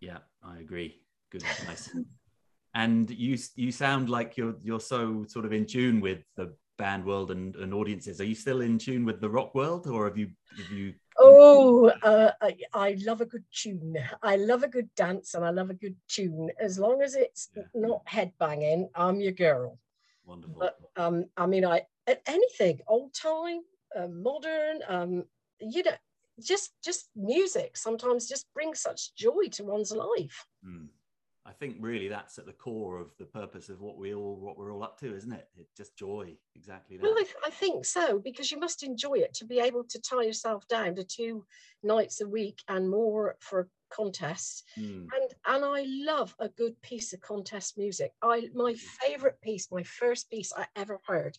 yeah, 0.00 0.18
I 0.42 0.58
agree. 0.58 1.00
Good 1.30 1.42
advice. 1.42 1.90
and 2.74 3.10
you 3.10 3.38
you 3.56 3.72
sound 3.72 4.08
like 4.08 4.36
you're 4.36 4.56
you're 4.62 4.80
so 4.80 5.24
sort 5.28 5.44
of 5.44 5.52
in 5.52 5.66
tune 5.66 6.00
with 6.00 6.20
the 6.36 6.54
band 6.78 7.04
world 7.04 7.30
and, 7.30 7.54
and 7.56 7.72
audiences. 7.74 8.20
Are 8.20 8.24
you 8.24 8.34
still 8.34 8.60
in 8.60 8.78
tune 8.78 9.04
with 9.04 9.20
the 9.20 9.30
rock 9.30 9.54
world, 9.54 9.86
or 9.86 10.06
have 10.06 10.16
you 10.16 10.30
have 10.56 10.72
you? 10.72 10.94
Oh, 11.18 11.92
uh, 12.02 12.32
I, 12.40 12.56
I 12.72 12.96
love 13.04 13.20
a 13.20 13.26
good 13.26 13.44
tune. 13.52 13.96
I 14.22 14.36
love 14.36 14.62
a 14.62 14.68
good 14.68 14.88
dance, 14.96 15.34
and 15.34 15.44
I 15.44 15.50
love 15.50 15.70
a 15.70 15.74
good 15.74 15.96
tune. 16.08 16.50
As 16.58 16.78
long 16.78 17.02
as 17.02 17.14
it's 17.14 17.50
yeah. 17.54 17.64
not 17.74 18.04
headbanging, 18.06 18.88
I'm 18.94 19.20
your 19.20 19.32
girl. 19.32 19.78
Wonderful. 20.24 20.56
But 20.58 20.78
um, 20.96 21.26
I 21.36 21.46
mean, 21.46 21.64
I 21.64 21.82
anything 22.26 22.80
old 22.88 23.14
time, 23.14 23.60
uh, 23.96 24.08
modern, 24.08 24.80
um, 24.88 25.24
you 25.60 25.82
know, 25.82 25.92
just 26.46 26.72
just 26.84 27.08
music 27.16 27.76
sometimes 27.76 28.28
just 28.28 28.46
brings 28.54 28.80
such 28.80 29.14
joy 29.14 29.48
to 29.50 29.64
one's 29.64 29.92
life 29.92 30.46
mm. 30.66 30.86
i 31.46 31.52
think 31.52 31.76
really 31.80 32.08
that's 32.08 32.38
at 32.38 32.46
the 32.46 32.52
core 32.52 32.98
of 32.98 33.10
the 33.18 33.24
purpose 33.24 33.68
of 33.68 33.80
what 33.80 33.96
we 33.96 34.14
all 34.14 34.36
what 34.36 34.58
we're 34.58 34.72
all 34.72 34.82
up 34.82 34.98
to 34.98 35.14
isn't 35.14 35.32
it 35.32 35.48
it's 35.56 35.72
just 35.76 35.96
joy 35.96 36.34
exactly 36.54 36.96
that. 36.96 37.02
well 37.02 37.14
I, 37.16 37.24
I 37.46 37.50
think 37.50 37.84
so 37.84 38.18
because 38.18 38.50
you 38.50 38.58
must 38.58 38.82
enjoy 38.82 39.14
it 39.14 39.34
to 39.34 39.44
be 39.44 39.60
able 39.60 39.84
to 39.84 40.00
tie 40.00 40.22
yourself 40.22 40.66
down 40.68 40.94
to 40.96 41.04
two 41.04 41.44
nights 41.82 42.20
a 42.20 42.28
week 42.28 42.62
and 42.68 42.90
more 42.90 43.36
for 43.40 43.68
contests, 43.94 44.62
Mm. 44.78 45.06
and 45.14 45.34
and 45.46 45.64
I 45.64 45.84
love 45.86 46.34
a 46.38 46.48
good 46.48 46.80
piece 46.82 47.12
of 47.12 47.20
contest 47.20 47.76
music. 47.76 48.12
I 48.22 48.48
my 48.54 48.74
favorite 48.74 49.40
piece, 49.40 49.70
my 49.70 49.82
first 49.82 50.30
piece 50.30 50.52
I 50.56 50.66
ever 50.76 51.00
heard, 51.06 51.36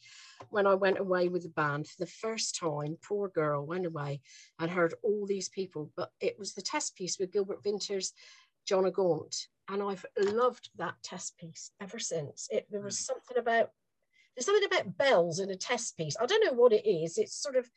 when 0.49 0.67
I 0.67 0.75
went 0.75 0.99
away 0.99 1.27
with 1.29 1.43
the 1.43 1.49
band 1.49 1.87
for 1.87 1.97
the 1.99 2.11
first 2.11 2.55
time. 2.55 2.97
Poor 3.01 3.29
girl 3.29 3.65
went 3.65 3.85
away 3.85 4.21
and 4.59 4.69
heard 4.71 4.93
all 5.03 5.25
these 5.25 5.49
people, 5.49 5.91
but 5.95 6.11
it 6.19 6.37
was 6.37 6.53
the 6.53 6.61
test 6.61 6.95
piece 6.95 7.17
with 7.17 7.31
Gilbert 7.31 7.63
Vinter's, 7.63 8.13
John 8.65 8.85
O'Gaunt, 8.85 9.47
and 9.67 9.81
I've 9.81 10.05
loved 10.17 10.69
that 10.75 10.95
test 11.03 11.37
piece 11.37 11.71
ever 11.81 11.99
since. 11.99 12.47
It 12.51 12.67
there 12.69 12.81
was 12.81 12.99
something 12.99 13.37
about 13.37 13.71
there's 14.35 14.45
something 14.45 14.65
about 14.65 14.97
bells 14.97 15.39
in 15.39 15.49
a 15.51 15.55
test 15.55 15.95
piece. 15.97 16.15
I 16.19 16.25
don't 16.25 16.43
know 16.45 16.53
what 16.53 16.73
it 16.73 16.87
is. 16.89 17.17
It's 17.17 17.35
sort 17.35 17.55
of 17.55 17.69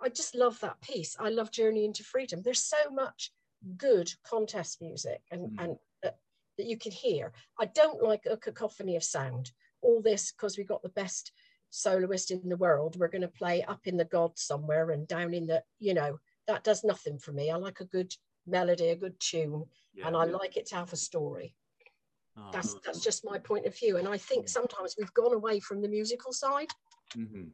I 0.00 0.08
just 0.08 0.34
love 0.34 0.58
that 0.60 0.80
piece. 0.80 1.16
I 1.20 1.28
love 1.28 1.52
Journey 1.52 1.84
into 1.84 2.02
Freedom. 2.02 2.42
There's 2.42 2.64
so 2.64 2.90
much 2.90 3.30
good 3.76 4.12
contest 4.24 4.80
music 4.80 5.22
and, 5.30 5.50
Mm. 5.50 5.64
and 5.64 5.78
uh, 6.04 6.10
that 6.58 6.66
you 6.66 6.76
can 6.76 6.92
hear. 6.92 7.32
I 7.58 7.66
don't 7.66 8.02
like 8.02 8.26
a 8.26 8.36
cacophony 8.36 8.96
of 8.96 9.04
sound. 9.04 9.52
All 9.80 10.00
this 10.02 10.32
because 10.32 10.56
we 10.58 10.64
got 10.64 10.82
the 10.82 10.88
best 10.90 11.32
soloist 11.70 12.30
in 12.30 12.48
the 12.48 12.56
world. 12.56 12.96
We're 12.96 13.08
going 13.08 13.22
to 13.22 13.28
play 13.28 13.62
up 13.62 13.86
in 13.86 13.96
the 13.96 14.04
gods 14.04 14.42
somewhere 14.42 14.90
and 14.90 15.08
down 15.08 15.34
in 15.34 15.46
the, 15.46 15.62
you 15.78 15.94
know, 15.94 16.18
that 16.46 16.64
does 16.64 16.84
nothing 16.84 17.18
for 17.18 17.32
me. 17.32 17.50
I 17.50 17.56
like 17.56 17.80
a 17.80 17.86
good 17.86 18.14
melody, 18.46 18.88
a 18.88 18.96
good 18.96 19.18
tune, 19.20 19.64
Yeah. 19.94 20.06
and 20.06 20.16
I 20.16 20.24
like 20.24 20.56
it 20.56 20.66
to 20.66 20.76
have 20.76 20.92
a 20.92 20.96
story. 20.96 21.56
Oh, 22.36 22.50
That's 22.52 22.74
that's 22.84 23.00
just 23.00 23.24
my 23.24 23.38
point 23.38 23.66
of 23.66 23.76
view. 23.76 23.96
And 23.98 24.08
I 24.08 24.18
think 24.18 24.48
sometimes 24.48 24.94
we've 24.98 25.12
gone 25.14 25.34
away 25.34 25.60
from 25.60 25.82
the 25.82 25.88
musical 25.88 26.32
side. 26.32 26.70
Mhm. 27.14 27.50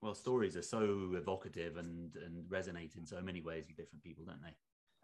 Well, 0.00 0.14
stories 0.14 0.56
are 0.56 0.62
so 0.62 1.12
evocative 1.14 1.76
and 1.76 2.14
and 2.16 2.44
resonate 2.50 2.96
in 2.96 3.06
so 3.06 3.20
many 3.20 3.40
ways 3.40 3.66
with 3.68 3.76
different 3.76 4.02
people, 4.02 4.24
don't 4.24 4.42
they? 4.42 4.56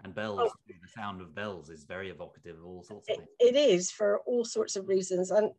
And 0.04 0.14
bells 0.14 0.40
oh. 0.42 0.50
the 0.68 0.88
sound 0.88 1.20
of 1.20 1.34
bells 1.34 1.70
is 1.70 1.84
very 1.84 2.10
evocative 2.10 2.58
of 2.58 2.64
all 2.64 2.82
sorts 2.82 3.08
of 3.08 3.14
it, 3.14 3.16
things. 3.18 3.28
it 3.40 3.56
is 3.56 3.90
for 3.90 4.20
all 4.26 4.44
sorts 4.44 4.76
of 4.76 4.88
reasons 4.88 5.30
and 5.30 5.50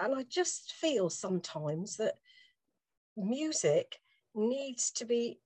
and 0.00 0.14
i 0.14 0.24
just 0.28 0.72
feel 0.72 1.08
sometimes 1.08 1.96
that 1.96 2.14
music 3.16 3.98
needs 4.34 4.90
to 4.90 5.04
be 5.04 5.38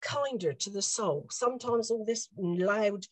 kinder 0.00 0.52
to 0.52 0.70
the 0.70 0.82
soul 0.82 1.26
sometimes 1.30 1.90
all 1.90 2.04
this 2.04 2.28
loud 2.38 3.04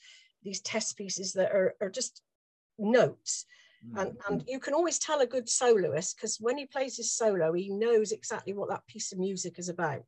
these 0.45 0.61
test 0.61 0.97
pieces 0.97 1.33
that 1.33 1.51
are, 1.51 1.75
are 1.81 1.91
just 1.91 2.23
notes 2.79 3.47
Mm. 3.85 4.01
and, 4.01 4.17
and 4.29 4.45
you 4.49 4.59
can 4.59 4.73
always 4.73 4.99
tell 4.99 5.21
a 5.21 5.27
good 5.27 5.49
soloist 5.49 6.17
because 6.17 6.39
when 6.41 6.57
he 6.57 6.65
plays 6.65 6.97
his 6.97 7.13
solo 7.13 7.53
he 7.53 7.69
knows 7.69 8.13
exactly 8.13 8.55
what 8.55 8.71
that 8.71 8.87
piece 8.87 9.13
of 9.13 9.19
music 9.19 9.59
is 9.59 9.69
about 9.69 10.07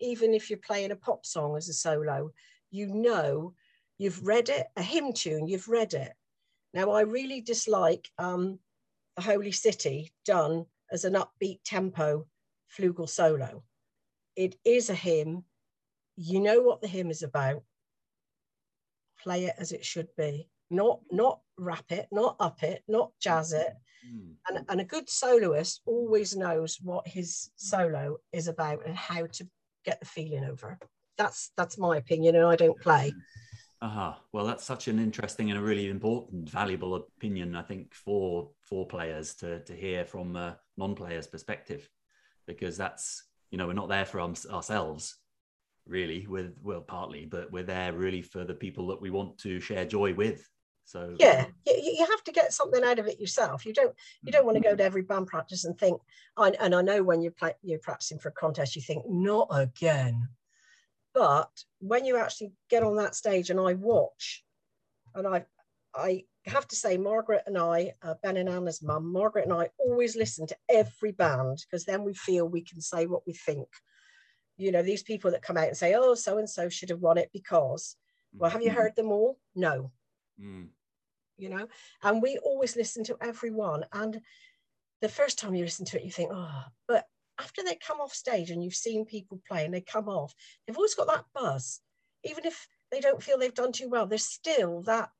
even 0.00 0.32
if 0.32 0.48
you're 0.48 0.58
playing 0.58 0.92
a 0.92 0.96
pop 0.96 1.26
song 1.26 1.56
as 1.56 1.68
a 1.68 1.74
solo 1.74 2.30
you 2.70 2.86
know 2.88 3.54
you've 3.98 4.26
read 4.26 4.48
it 4.48 4.66
a 4.76 4.82
hymn 4.82 5.12
tune 5.12 5.48
you've 5.48 5.68
read 5.68 5.94
it. 5.94 6.12
Now 6.74 6.90
i 6.90 7.00
really 7.00 7.40
dislike 7.40 8.08
um, 8.18 8.58
the 9.16 9.22
holy 9.22 9.52
city 9.52 10.12
done 10.24 10.66
as 10.92 11.04
an 11.04 11.14
upbeat 11.14 11.60
tempo 11.64 12.26
flugel 12.76 13.08
solo. 13.08 13.62
It 14.36 14.56
is 14.64 14.90
a 14.90 14.94
hymn. 14.94 15.44
You 16.16 16.40
know 16.40 16.60
what 16.60 16.80
the 16.80 16.88
hymn 16.88 17.10
is 17.10 17.22
about. 17.22 17.62
Play 19.20 19.46
it 19.46 19.54
as 19.58 19.72
it 19.72 19.84
should 19.84 20.08
be. 20.16 20.48
Not 20.70 21.00
not 21.10 21.40
rap 21.58 21.90
it 21.90 22.06
not 22.12 22.36
up 22.38 22.62
it 22.62 22.82
not 22.88 23.12
jazz 23.20 23.52
it. 23.52 23.74
Mm. 24.06 24.34
and, 24.48 24.64
and 24.68 24.80
a 24.80 24.84
good 24.84 25.08
soloist 25.08 25.80
always 25.84 26.36
knows 26.36 26.78
what 26.80 27.08
his 27.08 27.50
solo 27.56 28.18
is 28.32 28.46
about 28.46 28.86
and 28.86 28.96
how 28.96 29.26
to 29.26 29.48
get 29.84 29.98
the 29.98 30.06
feeling 30.06 30.44
over 30.44 30.78
that's 31.18 31.50
that's 31.56 31.76
my 31.76 31.96
opinion 31.96 32.36
and 32.36 32.46
i 32.46 32.56
don't 32.56 32.80
play 32.80 33.12
Aha. 33.80 34.18
Well, 34.32 34.44
that's 34.44 34.64
such 34.64 34.88
an 34.88 34.98
interesting 34.98 35.50
and 35.50 35.58
a 35.58 35.62
really 35.62 35.88
important, 35.88 36.48
valuable 36.48 36.96
opinion, 36.96 37.54
I 37.54 37.62
think, 37.62 37.94
for 37.94 38.50
for 38.62 38.86
players 38.86 39.34
to 39.36 39.60
to 39.60 39.72
hear 39.72 40.04
from 40.04 40.34
a 40.34 40.58
non-player's 40.76 41.28
perspective, 41.28 41.88
because 42.46 42.76
that's 42.76 43.28
you 43.50 43.58
know 43.58 43.68
we're 43.68 43.74
not 43.74 43.88
there 43.88 44.04
for 44.04 44.20
ourselves, 44.20 45.16
really. 45.86 46.26
With 46.26 46.58
well, 46.60 46.80
partly, 46.80 47.26
but 47.26 47.52
we're 47.52 47.62
there 47.62 47.92
really 47.92 48.22
for 48.22 48.44
the 48.44 48.54
people 48.54 48.88
that 48.88 49.00
we 49.00 49.10
want 49.10 49.38
to 49.38 49.60
share 49.60 49.84
joy 49.84 50.12
with. 50.12 50.44
So 50.84 51.14
yeah 51.20 51.44
you, 51.66 51.74
you 51.98 52.06
have 52.06 52.24
to 52.24 52.32
get 52.32 52.52
something 52.52 52.82
out 52.82 52.98
of 52.98 53.06
it 53.06 53.20
yourself 53.20 53.66
you 53.66 53.74
don't 53.74 53.94
you 54.22 54.32
don't 54.32 54.46
want 54.46 54.56
to 54.56 54.62
go 54.62 54.74
to 54.74 54.82
every 54.82 55.02
band 55.02 55.26
practice 55.26 55.66
and 55.66 55.78
think 55.78 56.00
I, 56.38 56.54
and 56.62 56.74
i 56.74 56.80
know 56.80 57.02
when 57.02 57.20
you're, 57.20 57.32
play, 57.32 57.52
you're 57.60 57.78
practicing 57.78 58.18
for 58.18 58.30
a 58.30 58.32
contest 58.32 58.74
you 58.74 58.80
think 58.80 59.04
not 59.06 59.48
again 59.50 60.28
but 61.18 61.50
when 61.80 62.04
you 62.04 62.16
actually 62.16 62.52
get 62.70 62.84
on 62.84 62.96
that 62.96 63.16
stage 63.16 63.50
and 63.50 63.58
i 63.58 63.74
watch 63.74 64.44
and 65.16 65.26
i 65.26 65.44
i 65.96 66.24
have 66.46 66.66
to 66.68 66.76
say 66.76 66.96
margaret 66.96 67.42
and 67.46 67.58
i 67.58 67.92
uh, 68.02 68.14
ben 68.22 68.36
and 68.36 68.48
anna's 68.48 68.80
mum 68.82 69.12
margaret 69.12 69.44
and 69.44 69.52
i 69.52 69.68
always 69.78 70.14
listen 70.14 70.46
to 70.46 70.56
every 70.68 71.10
band 71.10 71.58
because 71.58 71.84
then 71.84 72.04
we 72.04 72.14
feel 72.14 72.46
we 72.46 72.62
can 72.62 72.80
say 72.80 73.06
what 73.06 73.26
we 73.26 73.32
think. 73.32 73.68
You 74.56 74.72
know 74.72 74.82
these 74.82 75.02
people 75.02 75.30
that 75.32 75.42
come 75.42 75.56
out 75.56 75.68
and 75.68 75.76
say 75.76 75.94
oh 75.94 76.14
so 76.14 76.38
and 76.38 76.48
so 76.50 76.68
should 76.68 76.90
have 76.90 77.00
won 77.00 77.18
it 77.18 77.30
because 77.32 77.96
well 78.32 78.50
have 78.50 78.62
you 78.62 78.70
heard 78.70 78.94
them 78.96 79.10
all? 79.12 79.38
No. 79.54 79.90
Mm. 80.40 80.68
you 81.36 81.48
know? 81.48 81.66
And 82.02 82.22
we 82.22 82.38
always 82.38 82.76
listen 82.76 83.02
to 83.04 83.16
everyone. 83.20 83.84
And 83.92 84.20
the 85.00 85.08
first 85.08 85.38
time 85.38 85.54
you 85.54 85.64
listen 85.64 85.86
to 85.86 85.98
it 85.98 86.04
you 86.04 86.10
think 86.10 86.30
oh 86.32 86.64
but 86.86 87.04
after 87.40 87.62
they 87.62 87.76
come 87.76 88.00
off 88.00 88.12
stage 88.12 88.50
and 88.50 88.62
you've 88.62 88.74
seen 88.74 89.04
people 89.04 89.40
play 89.48 89.64
and 89.64 89.74
they 89.74 89.80
come 89.80 90.08
off 90.08 90.34
they've 90.66 90.76
always 90.76 90.94
got 90.94 91.06
that 91.08 91.24
buzz. 91.34 91.80
Even 92.24 92.44
if 92.44 92.66
they 92.90 93.00
don't 93.00 93.22
feel 93.22 93.38
they've 93.38 93.54
done 93.54 93.72
too 93.72 93.88
well 93.88 94.06
there's 94.06 94.24
still 94.24 94.82
that 94.82 95.10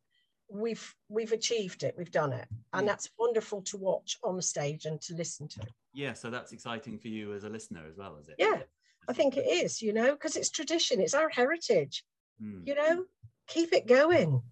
we've 0.51 0.95
we've 1.09 1.33
achieved 1.33 1.83
it 1.83 1.95
we've 1.97 2.11
done 2.11 2.33
it. 2.33 2.47
And 2.73 2.87
that's 2.89 3.09
wonderful 3.19 3.63
to 3.63 3.77
watch 3.77 4.19
on 4.23 4.37
the 4.37 4.43
stage 4.43 4.85
and 4.85 5.01
to 5.03 5.15
listen 5.15 5.49
to. 5.49 5.61
Yeah, 5.93 6.13
so 6.13 6.31
that's 6.31 6.53
exciting 6.53 6.99
for 6.99 7.09
you 7.09 7.33
as 7.35 7.45
a 7.45 7.49
listener 7.49 7.83
as 7.89 7.97
well, 7.97 8.17
is 8.21 8.29
it? 8.29 8.37
Yeah, 8.39 8.61
i 9.09 9.13
think 9.13 9.37
it 9.37 9.47
is 9.47 9.81
you 9.81 9.93
know 9.93 10.13
because 10.13 10.37
it's 10.37 10.51
tradition 10.51 11.01
it's 11.01 11.15
our 11.15 11.29
heritage. 11.31 12.05
Mm. 12.43 12.67
you 12.67 12.75
know 12.75 13.05
keep 13.49 13.73
it 13.73 13.89
going 13.89 14.43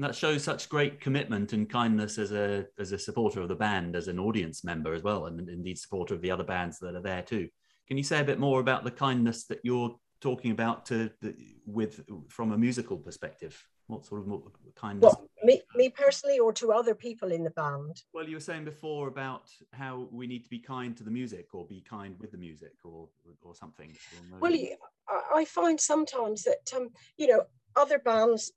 And 0.00 0.08
that 0.08 0.16
shows 0.16 0.42
such 0.42 0.70
great 0.70 0.98
commitment 0.98 1.52
and 1.52 1.68
kindness 1.68 2.16
as 2.16 2.32
a 2.32 2.64
as 2.78 2.92
a 2.92 2.98
supporter 2.98 3.42
of 3.42 3.48
the 3.48 3.54
band, 3.54 3.94
as 3.94 4.08
an 4.08 4.18
audience 4.18 4.64
member 4.64 4.94
as 4.94 5.02
well, 5.02 5.26
and 5.26 5.46
indeed 5.46 5.78
supporter 5.78 6.14
of 6.14 6.22
the 6.22 6.30
other 6.30 6.42
bands 6.42 6.78
that 6.78 6.94
are 6.94 7.02
there 7.02 7.20
too. 7.20 7.50
Can 7.86 7.98
you 7.98 8.02
say 8.02 8.18
a 8.18 8.24
bit 8.24 8.38
more 8.38 8.60
about 8.60 8.82
the 8.82 8.90
kindness 8.90 9.44
that 9.48 9.60
you're 9.62 9.94
talking 10.22 10.52
about 10.52 10.86
to 10.86 11.10
the, 11.20 11.34
with 11.66 12.00
from 12.30 12.52
a 12.52 12.56
musical 12.56 12.96
perspective? 12.96 13.62
What 13.88 14.06
sort 14.06 14.22
of 14.22 14.42
kindness? 14.74 15.02
well 15.02 15.28
me, 15.44 15.60
me 15.74 15.90
personally 15.90 16.38
or 16.38 16.54
to 16.54 16.72
other 16.72 16.94
people 16.94 17.30
in 17.30 17.44
the 17.44 17.50
band 17.50 18.02
Well, 18.14 18.26
you 18.26 18.36
were 18.36 18.40
saying 18.40 18.64
before 18.64 19.08
about 19.08 19.50
how 19.72 20.08
we 20.10 20.26
need 20.26 20.44
to 20.44 20.50
be 20.50 20.60
kind 20.60 20.96
to 20.96 21.04
the 21.04 21.10
music, 21.10 21.48
or 21.52 21.66
be 21.66 21.82
kind 21.82 22.16
with 22.18 22.30
the 22.30 22.38
music, 22.38 22.72
or 22.84 23.10
or 23.42 23.54
something. 23.54 23.94
Well, 24.40 24.54
I 24.54 25.40
I 25.40 25.44
find 25.44 25.78
sometimes 25.78 26.44
that 26.44 26.72
um, 26.74 26.88
you 27.18 27.26
know 27.26 27.42
other 27.76 27.98
bands, 27.98 28.52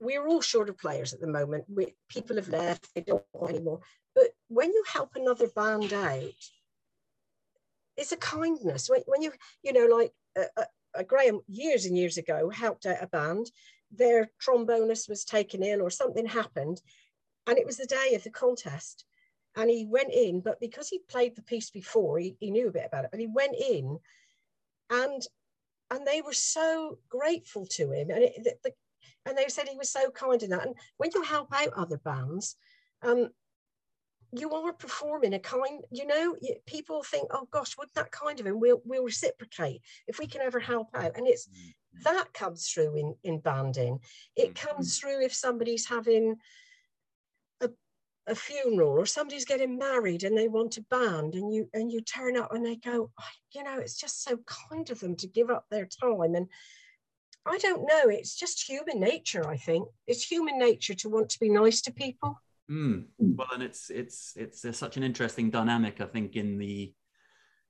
we're 0.00 0.26
all 0.26 0.40
short 0.40 0.68
of 0.68 0.78
players 0.78 1.12
at 1.12 1.20
the 1.20 1.26
moment. 1.26 1.64
We 1.68 1.94
people 2.08 2.36
have 2.36 2.48
left; 2.48 2.88
they 2.94 3.02
don't 3.02 3.24
want 3.32 3.54
anymore. 3.54 3.80
But 4.14 4.28
when 4.48 4.72
you 4.72 4.84
help 4.92 5.14
another 5.14 5.48
band 5.48 5.92
out, 5.92 6.22
it's 7.96 8.12
a 8.12 8.16
kindness. 8.16 8.88
When, 8.88 9.02
when 9.06 9.22
you 9.22 9.32
you 9.62 9.72
know 9.72 9.94
like 9.94 10.12
uh, 10.38 10.44
uh, 10.56 10.64
uh, 10.98 11.02
Graham 11.02 11.40
years 11.48 11.86
and 11.86 11.96
years 11.96 12.18
ago 12.18 12.50
helped 12.50 12.86
out 12.86 13.02
a 13.02 13.06
band, 13.06 13.50
their 13.90 14.30
trombonist 14.42 15.08
was 15.08 15.24
taken 15.24 15.62
ill 15.62 15.82
or 15.82 15.90
something 15.90 16.26
happened, 16.26 16.80
and 17.46 17.58
it 17.58 17.66
was 17.66 17.76
the 17.76 17.86
day 17.86 18.14
of 18.14 18.24
the 18.24 18.30
contest. 18.30 19.04
And 19.58 19.70
he 19.70 19.86
went 19.86 20.12
in, 20.12 20.42
but 20.42 20.60
because 20.60 20.90
he 20.90 20.98
played 21.08 21.34
the 21.34 21.40
piece 21.40 21.70
before, 21.70 22.18
he, 22.18 22.36
he 22.40 22.50
knew 22.50 22.68
a 22.68 22.72
bit 22.72 22.84
about 22.86 23.04
it. 23.04 23.10
But 23.10 23.20
he 23.20 23.26
went 23.26 23.56
in 23.56 23.98
and 24.90 25.22
and 25.90 26.06
they 26.06 26.20
were 26.20 26.32
so 26.32 26.98
grateful 27.08 27.66
to 27.66 27.92
him 27.92 28.10
and 28.10 28.24
it, 28.24 28.34
the, 28.42 28.54
the, 28.64 28.72
and 29.24 29.36
they 29.36 29.48
said 29.48 29.68
he 29.68 29.76
was 29.76 29.90
so 29.90 30.10
kind 30.10 30.42
in 30.42 30.50
that. 30.50 30.66
And 30.66 30.74
when 30.96 31.10
you 31.14 31.22
help 31.22 31.48
out 31.52 31.72
other 31.74 31.98
bands 31.98 32.56
um 33.02 33.28
you 34.32 34.50
are 34.52 34.72
performing 34.72 35.34
a 35.34 35.38
kind 35.38 35.84
you 35.90 36.06
know 36.06 36.36
people 36.66 37.02
think 37.02 37.28
oh 37.32 37.46
gosh 37.50 37.76
wouldn't 37.78 37.94
that 37.94 38.10
kind 38.10 38.38
of 38.40 38.46
him? 38.46 38.58
We'll 38.60 38.82
we'll 38.84 39.04
reciprocate 39.04 39.80
if 40.06 40.18
we 40.18 40.26
can 40.26 40.40
ever 40.42 40.60
help 40.60 40.88
out. 40.94 41.12
And 41.16 41.26
it's 41.26 41.48
Mm, 41.48 41.72
that 42.04 42.34
comes 42.34 42.68
through 42.68 42.96
in 42.96 43.14
in 43.24 43.38
banding. 43.40 44.00
It 44.34 44.50
Mm. 44.50 44.54
comes 44.54 44.98
through 44.98 45.24
if 45.24 45.34
somebody's 45.34 45.86
having 45.86 46.36
a, 47.60 47.70
a 48.26 48.34
funeral 48.34 48.90
or 48.90 49.06
somebody's 49.06 49.44
getting 49.46 49.78
married 49.78 50.24
and 50.24 50.36
they 50.36 50.48
want 50.48 50.76
a 50.76 50.82
band 50.82 51.34
and 51.34 51.54
you 51.54 51.70
and 51.72 51.90
you 51.90 52.00
turn 52.00 52.36
up 52.36 52.52
and 52.52 52.66
they 52.66 52.76
go 52.76 53.10
"Oh, 53.18 53.24
you 53.54 53.62
know 53.62 53.78
it's 53.78 53.96
just 53.96 54.22
so 54.24 54.38
kind 54.46 54.90
of 54.90 55.00
them 55.00 55.16
to 55.16 55.26
give 55.28 55.50
up 55.50 55.66
their 55.70 55.86
time. 55.86 56.34
And 56.34 56.48
i 57.46 57.58
don't 57.58 57.82
know 57.82 58.08
it's 58.08 58.36
just 58.36 58.68
human 58.68 59.00
nature 59.00 59.46
i 59.48 59.56
think. 59.56 59.88
It's 60.06 60.24
human 60.24 60.58
nature 60.58 60.94
to 60.94 61.08
want 61.08 61.28
to 61.30 61.40
be 61.40 61.48
nice 61.48 61.80
to 61.82 61.92
people. 61.92 62.40
Mm. 62.70 63.04
Well, 63.18 63.48
and 63.52 63.62
it's 63.62 63.90
it's 63.90 64.34
it's 64.36 64.64
uh, 64.64 64.72
such 64.72 64.96
an 64.96 65.02
interesting 65.02 65.50
dynamic, 65.50 66.00
I 66.00 66.06
think, 66.06 66.36
in 66.36 66.58
the 66.58 66.92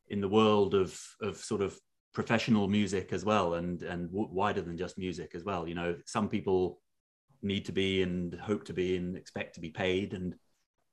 in 0.09 0.21
the 0.21 0.28
world 0.28 0.75
of 0.75 0.99
of 1.21 1.37
sort 1.37 1.62
of 1.62 1.78
professional 2.12 2.66
music 2.68 3.12
as 3.12 3.25
well 3.25 3.54
and 3.54 3.83
and 3.83 4.09
w- 4.11 4.28
wider 4.33 4.62
than 4.62 4.76
just 4.76 4.99
music 4.99 5.33
as 5.35 5.45
well. 5.45 5.68
You 5.68 5.75
know 5.75 5.97
some 6.06 6.28
people 6.28 6.80
need 7.42 7.64
to 7.66 7.73
be 7.73 8.02
and 8.02 8.35
hope 8.35 8.64
to 8.64 8.73
be 8.73 8.97
and 8.97 9.16
expect 9.16 9.54
to 9.54 9.61
be 9.61 9.71
paid 9.71 10.14
and 10.14 10.35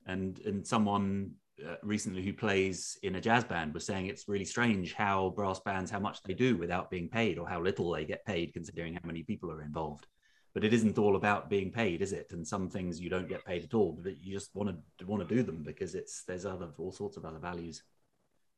and 0.06 0.38
and 0.40 0.66
someone 0.66 1.32
uh, 1.64 1.76
recently 1.82 2.22
who 2.22 2.32
plays 2.32 2.98
in 3.02 3.16
a 3.16 3.20
jazz 3.20 3.44
band 3.44 3.72
was 3.74 3.86
saying 3.86 4.06
it's 4.06 4.28
really 4.28 4.44
strange 4.44 4.92
how 4.94 5.32
brass 5.36 5.60
bands 5.60 5.90
how 5.90 6.00
much 6.00 6.22
they 6.22 6.34
do 6.34 6.56
without 6.56 6.90
being 6.90 7.08
paid 7.08 7.38
or 7.38 7.48
how 7.48 7.60
little 7.60 7.92
they 7.92 8.04
get 8.04 8.24
paid 8.24 8.52
considering 8.52 8.94
how 8.94 9.00
many 9.04 9.22
people 9.22 9.50
are 9.50 9.62
involved 9.62 10.06
but 10.52 10.64
it 10.64 10.72
isn't 10.72 10.98
all 10.98 11.16
about 11.16 11.48
being 11.48 11.70
paid 11.70 12.02
is 12.02 12.12
it 12.12 12.26
and 12.32 12.46
some 12.46 12.68
things 12.68 13.00
you 13.00 13.08
don't 13.08 13.28
get 13.28 13.44
paid 13.44 13.62
at 13.62 13.74
all 13.74 13.98
but 14.02 14.22
you 14.22 14.34
just 14.34 14.54
want 14.54 14.74
to 14.98 15.06
want 15.06 15.26
to 15.26 15.34
do 15.34 15.42
them 15.42 15.62
because 15.62 15.94
it's 15.94 16.24
there's 16.24 16.44
other 16.44 16.70
all 16.78 16.92
sorts 16.92 17.16
of 17.16 17.24
other 17.24 17.38
values 17.38 17.82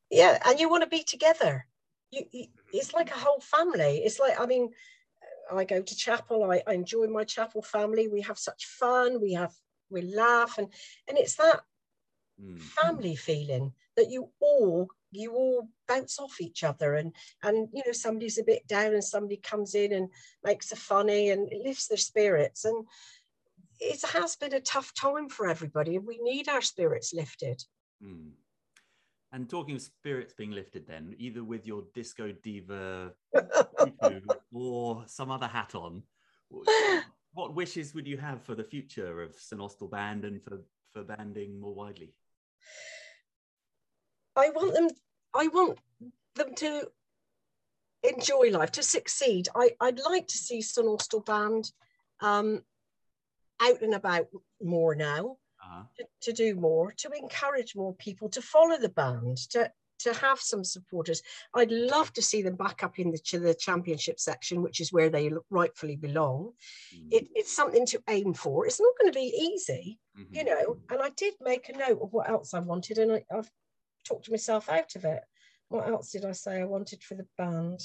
yeah 0.09 0.39
and 0.45 0.59
you 0.59 0.69
want 0.69 0.83
to 0.83 0.89
be 0.89 1.03
together 1.03 1.67
you, 2.11 2.23
you, 2.31 2.45
it's 2.73 2.93
like 2.93 3.11
a 3.11 3.19
whole 3.19 3.39
family. 3.39 4.01
It's 4.05 4.19
like 4.19 4.39
I 4.39 4.45
mean, 4.45 4.69
I 5.51 5.63
go 5.63 5.81
to 5.81 5.95
chapel. 5.95 6.49
I, 6.49 6.61
I 6.67 6.73
enjoy 6.73 7.07
my 7.07 7.23
chapel 7.23 7.61
family. 7.61 8.07
We 8.07 8.21
have 8.21 8.37
such 8.37 8.65
fun. 8.65 9.21
We 9.21 9.33
have 9.33 9.53
we 9.89 10.01
laugh 10.01 10.57
and 10.57 10.67
and 11.07 11.17
it's 11.17 11.35
that 11.35 11.61
mm. 12.41 12.59
family 12.59 13.15
feeling 13.15 13.71
that 13.95 14.09
you 14.09 14.29
all 14.39 14.87
you 15.11 15.33
all 15.33 15.69
bounce 15.87 16.19
off 16.19 16.41
each 16.41 16.63
other 16.63 16.95
and 16.95 17.13
and 17.43 17.69
you 17.73 17.81
know 17.85 17.91
somebody's 17.91 18.37
a 18.37 18.43
bit 18.43 18.67
down 18.67 18.93
and 18.93 19.03
somebody 19.03 19.37
comes 19.37 19.73
in 19.73 19.93
and 19.93 20.09
makes 20.43 20.71
a 20.71 20.75
funny 20.75 21.29
and 21.29 21.51
it 21.51 21.61
lifts 21.65 21.87
their 21.87 21.97
spirits 21.97 22.65
and 22.65 22.85
it 23.79 24.03
has 24.07 24.35
been 24.35 24.53
a 24.53 24.59
tough 24.59 24.93
time 24.93 25.29
for 25.29 25.47
everybody 25.47 25.95
and 25.95 26.05
we 26.05 26.19
need 26.21 26.49
our 26.49 26.61
spirits 26.61 27.13
lifted 27.13 27.63
mm. 28.03 28.31
And 29.33 29.49
talking 29.49 29.75
of 29.75 29.81
spirits 29.81 30.33
being 30.33 30.51
lifted, 30.51 30.87
then 30.87 31.13
either 31.17 31.43
with 31.43 31.67
your 31.67 31.83
disco 31.93 32.31
diva 32.43 33.11
or 34.53 35.03
some 35.05 35.31
other 35.31 35.47
hat 35.47 35.75
on, 35.75 36.01
what 37.33 37.53
wishes 37.53 37.93
would 37.93 38.07
you 38.07 38.17
have 38.17 38.41
for 38.41 38.55
the 38.55 38.63
future 38.63 39.21
of 39.21 39.35
St 39.35 39.61
Austell 39.61 39.89
Band 39.89 40.23
and 40.23 40.41
for 40.41 40.61
for 40.93 41.03
banding 41.03 41.59
more 41.59 41.75
widely? 41.75 42.13
I 44.35 44.49
want 44.49 44.73
them. 44.73 44.89
I 45.33 45.47
want 45.47 45.79
them 46.35 46.53
to 46.55 46.89
enjoy 48.03 48.49
life, 48.51 48.71
to 48.73 48.83
succeed. 48.83 49.49
I, 49.55 49.71
I'd 49.79 49.99
like 49.99 50.27
to 50.27 50.37
see 50.37 50.61
St 50.61 50.87
Austell 50.87 51.21
Band 51.21 51.71
um, 52.21 52.61
out 53.61 53.81
and 53.81 53.93
about 53.93 54.27
more 54.61 54.95
now 54.95 55.37
uh-huh. 55.61 55.83
to, 55.97 56.05
to 56.21 56.33
do 56.33 56.55
more, 56.55 56.93
to 56.97 57.09
encourage 57.11 57.75
more 57.75 57.93
people 57.95 58.29
to 58.29 58.41
follow 58.41 58.77
the 58.77 58.89
band, 58.89 59.37
to 59.49 59.71
to 59.99 60.13
have 60.13 60.39
some 60.39 60.63
supporters. 60.63 61.21
I'd 61.53 61.71
love 61.71 62.13
to 62.13 62.21
see 62.21 62.41
them 62.41 62.55
back 62.55 62.83
up 62.83 62.99
in 62.99 63.11
the, 63.11 63.39
the 63.39 63.55
championship 63.55 64.19
section, 64.19 64.61
which 64.61 64.79
is 64.79 64.93
where 64.93 65.09
they 65.09 65.31
rightfully 65.49 65.95
belong. 65.95 66.51
Mm. 66.95 67.07
It, 67.11 67.27
it's 67.35 67.55
something 67.55 67.85
to 67.87 68.01
aim 68.09 68.33
for. 68.33 68.65
It's 68.65 68.81
not 68.81 68.93
going 68.99 69.11
to 69.11 69.19
be 69.19 69.53
easy, 69.53 69.99
mm-hmm. 70.17 70.35
you 70.35 70.43
know. 70.43 70.77
And 70.89 71.01
I 71.01 71.09
did 71.15 71.33
make 71.41 71.69
a 71.69 71.77
note 71.77 71.99
of 72.01 72.13
what 72.13 72.29
else 72.29 72.53
I 72.53 72.59
wanted, 72.59 72.97
and 72.97 73.11
I, 73.13 73.23
I've 73.35 73.49
talked 74.07 74.31
myself 74.31 74.69
out 74.69 74.95
of 74.95 75.05
it. 75.05 75.21
What 75.69 75.87
else 75.87 76.11
did 76.11 76.25
I 76.25 76.31
say 76.31 76.61
I 76.61 76.65
wanted 76.65 77.03
for 77.03 77.15
the 77.15 77.27
band? 77.37 77.81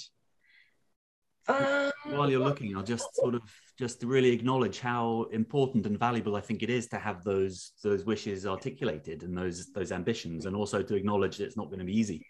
Um, 1.48 1.90
While 2.06 2.30
you're 2.30 2.40
looking, 2.40 2.76
I'll 2.76 2.82
just 2.82 3.14
sort 3.16 3.34
of 3.34 3.42
just 3.78 4.02
really 4.02 4.30
acknowledge 4.30 4.78
how 4.78 5.26
important 5.32 5.86
and 5.86 5.98
valuable 5.98 6.36
I 6.36 6.40
think 6.40 6.62
it 6.62 6.70
is 6.70 6.86
to 6.88 6.98
have 6.98 7.24
those 7.24 7.72
those 7.82 8.04
wishes 8.04 8.46
articulated 8.46 9.22
and 9.22 9.36
those 9.36 9.72
those 9.72 9.92
ambitions, 9.92 10.46
and 10.46 10.54
also 10.54 10.82
to 10.82 10.94
acknowledge 10.94 11.38
that 11.38 11.46
it's 11.46 11.56
not 11.56 11.66
going 11.66 11.80
to 11.80 11.84
be 11.84 11.98
easy. 11.98 12.24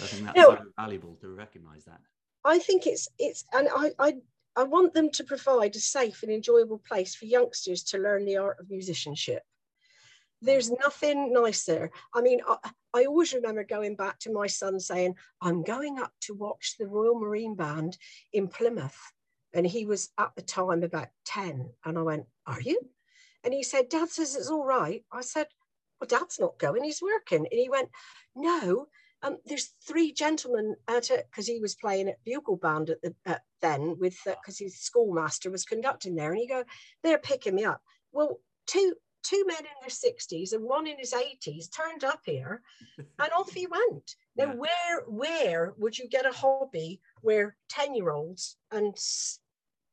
I 0.00 0.06
think 0.06 0.24
that's 0.24 0.62
valuable 0.78 1.16
to 1.20 1.28
recognise 1.28 1.84
that. 1.84 2.00
I 2.44 2.58
think 2.58 2.86
it's 2.86 3.08
it's 3.18 3.44
and 3.52 3.68
I, 3.74 3.90
I 3.98 4.14
I 4.56 4.64
want 4.64 4.94
them 4.94 5.10
to 5.10 5.24
provide 5.24 5.76
a 5.76 5.80
safe 5.80 6.22
and 6.22 6.32
enjoyable 6.32 6.78
place 6.86 7.14
for 7.14 7.26
youngsters 7.26 7.82
to 7.84 7.98
learn 7.98 8.24
the 8.24 8.38
art 8.38 8.58
of 8.60 8.70
musicianship. 8.70 9.42
There's 10.40 10.70
nothing 10.70 11.32
nicer. 11.32 11.90
I 12.14 12.20
mean, 12.20 12.40
I, 12.46 12.56
I 12.94 13.04
always 13.04 13.32
remember 13.32 13.64
going 13.64 13.96
back 13.96 14.18
to 14.20 14.32
my 14.32 14.46
son 14.46 14.78
saying, 14.78 15.16
I'm 15.40 15.62
going 15.62 15.98
up 15.98 16.12
to 16.22 16.34
watch 16.34 16.76
the 16.78 16.86
Royal 16.86 17.18
Marine 17.18 17.54
Band 17.54 17.98
in 18.32 18.48
Plymouth 18.48 18.98
and 19.52 19.66
he 19.66 19.84
was 19.84 20.10
at 20.18 20.30
the 20.36 20.42
time 20.42 20.82
about 20.82 21.08
10. 21.24 21.70
And 21.84 21.98
I 21.98 22.02
went, 22.02 22.26
Are 22.46 22.60
you? 22.60 22.80
And 23.44 23.54
he 23.54 23.62
said, 23.62 23.88
Dad 23.88 24.10
says 24.10 24.36
it's 24.36 24.50
all 24.50 24.64
right. 24.64 25.04
I 25.12 25.22
said, 25.22 25.46
Well, 26.00 26.08
Dad's 26.08 26.38
not 26.38 26.58
going, 26.58 26.84
he's 26.84 27.02
working. 27.02 27.46
And 27.50 27.60
he 27.60 27.68
went, 27.68 27.88
No, 28.34 28.86
um, 29.22 29.38
there's 29.46 29.72
three 29.86 30.12
gentlemen 30.12 30.76
at 30.86 31.10
it 31.10 31.26
because 31.30 31.46
he 31.46 31.58
was 31.58 31.74
playing 31.74 32.08
at 32.08 32.22
bugle 32.24 32.56
band 32.56 32.90
at 32.90 33.02
the 33.02 33.14
at 33.26 33.42
then 33.60 33.96
with 33.98 34.16
because 34.24 34.60
uh, 34.60 34.64
his 34.64 34.78
schoolmaster 34.78 35.50
was 35.50 35.64
conducting 35.64 36.14
there 36.14 36.30
and 36.30 36.38
he 36.38 36.46
go 36.46 36.62
they're 37.02 37.18
picking 37.18 37.56
me 37.56 37.64
up 37.64 37.80
well 38.12 38.38
two 38.68 38.94
two 39.28 39.44
men 39.46 39.58
in 39.58 39.64
their 39.80 39.90
60s 39.90 40.52
and 40.52 40.62
one 40.62 40.86
in 40.86 40.96
his 40.98 41.12
80s 41.12 41.66
turned 41.74 42.04
up 42.04 42.20
here 42.24 42.62
and 42.96 43.32
off 43.36 43.52
he 43.52 43.66
went 43.66 44.14
now 44.36 44.46
yeah. 44.46 44.54
where 44.54 45.02
where 45.06 45.74
would 45.76 45.98
you 45.98 46.08
get 46.08 46.24
a 46.24 46.32
hobby 46.32 47.00
where 47.20 47.56
10 47.68 47.94
year 47.94 48.10
olds 48.10 48.56
and 48.70 48.96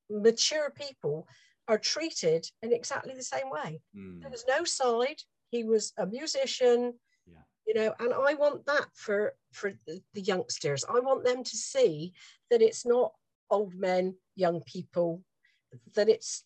mature 0.10 0.71
people 0.71 1.28
are 1.67 1.78
treated 1.78 2.45
in 2.62 2.71
exactly 2.71 3.13
the 3.15 3.24
same 3.24 3.50
way. 3.50 3.82
Mm. 3.95 4.21
There 4.21 4.30
was 4.30 4.45
no 4.48 4.63
side. 4.63 5.21
He 5.50 5.63
was 5.63 5.93
a 5.98 6.06
musician, 6.06 6.93
yeah. 7.26 7.39
you 7.65 7.74
know, 7.74 7.93
and 8.00 8.13
I 8.13 8.34
want 8.36 8.65
that 8.65 8.88
for 8.93 9.34
for 9.52 9.74
the, 9.88 10.02
the 10.13 10.21
youngsters. 10.21 10.86
I 10.88 11.00
want 11.00 11.24
them 11.24 11.43
to 11.43 11.58
see 11.58 12.13
that 12.52 12.62
it's 12.62 12.86
not 12.86 13.13
old 13.50 13.74
men, 13.76 14.15
young 14.36 14.62
people, 14.62 15.24
that 15.95 16.10
it's 16.10 16.43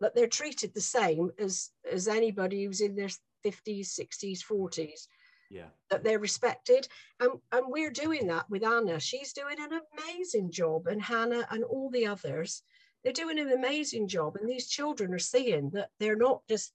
that 0.00 0.14
they're 0.14 0.26
treated 0.26 0.74
the 0.74 0.80
same 0.80 1.30
as 1.38 1.70
as 1.90 2.08
anybody 2.08 2.64
who's 2.64 2.80
in 2.80 2.96
their 2.96 3.10
50s, 3.44 3.98
60s, 3.98 4.40
40s. 4.44 5.06
Yeah. 5.50 5.68
That 5.90 6.04
they're 6.04 6.20
respected. 6.20 6.86
And, 7.18 7.32
and 7.50 7.64
we're 7.66 7.90
doing 7.90 8.28
that 8.28 8.48
with 8.48 8.62
Anna. 8.62 9.00
She's 9.00 9.32
doing 9.32 9.56
an 9.58 9.80
amazing 9.98 10.52
job, 10.52 10.86
and 10.86 11.02
Hannah 11.02 11.46
and 11.50 11.64
all 11.64 11.90
the 11.90 12.06
others 12.06 12.62
they're 13.02 13.12
doing 13.12 13.38
an 13.38 13.52
amazing 13.52 14.08
job. 14.08 14.36
And 14.36 14.48
these 14.48 14.68
children 14.68 15.14
are 15.14 15.18
seeing 15.18 15.70
that 15.70 15.90
they're 15.98 16.16
not 16.16 16.42
just 16.48 16.72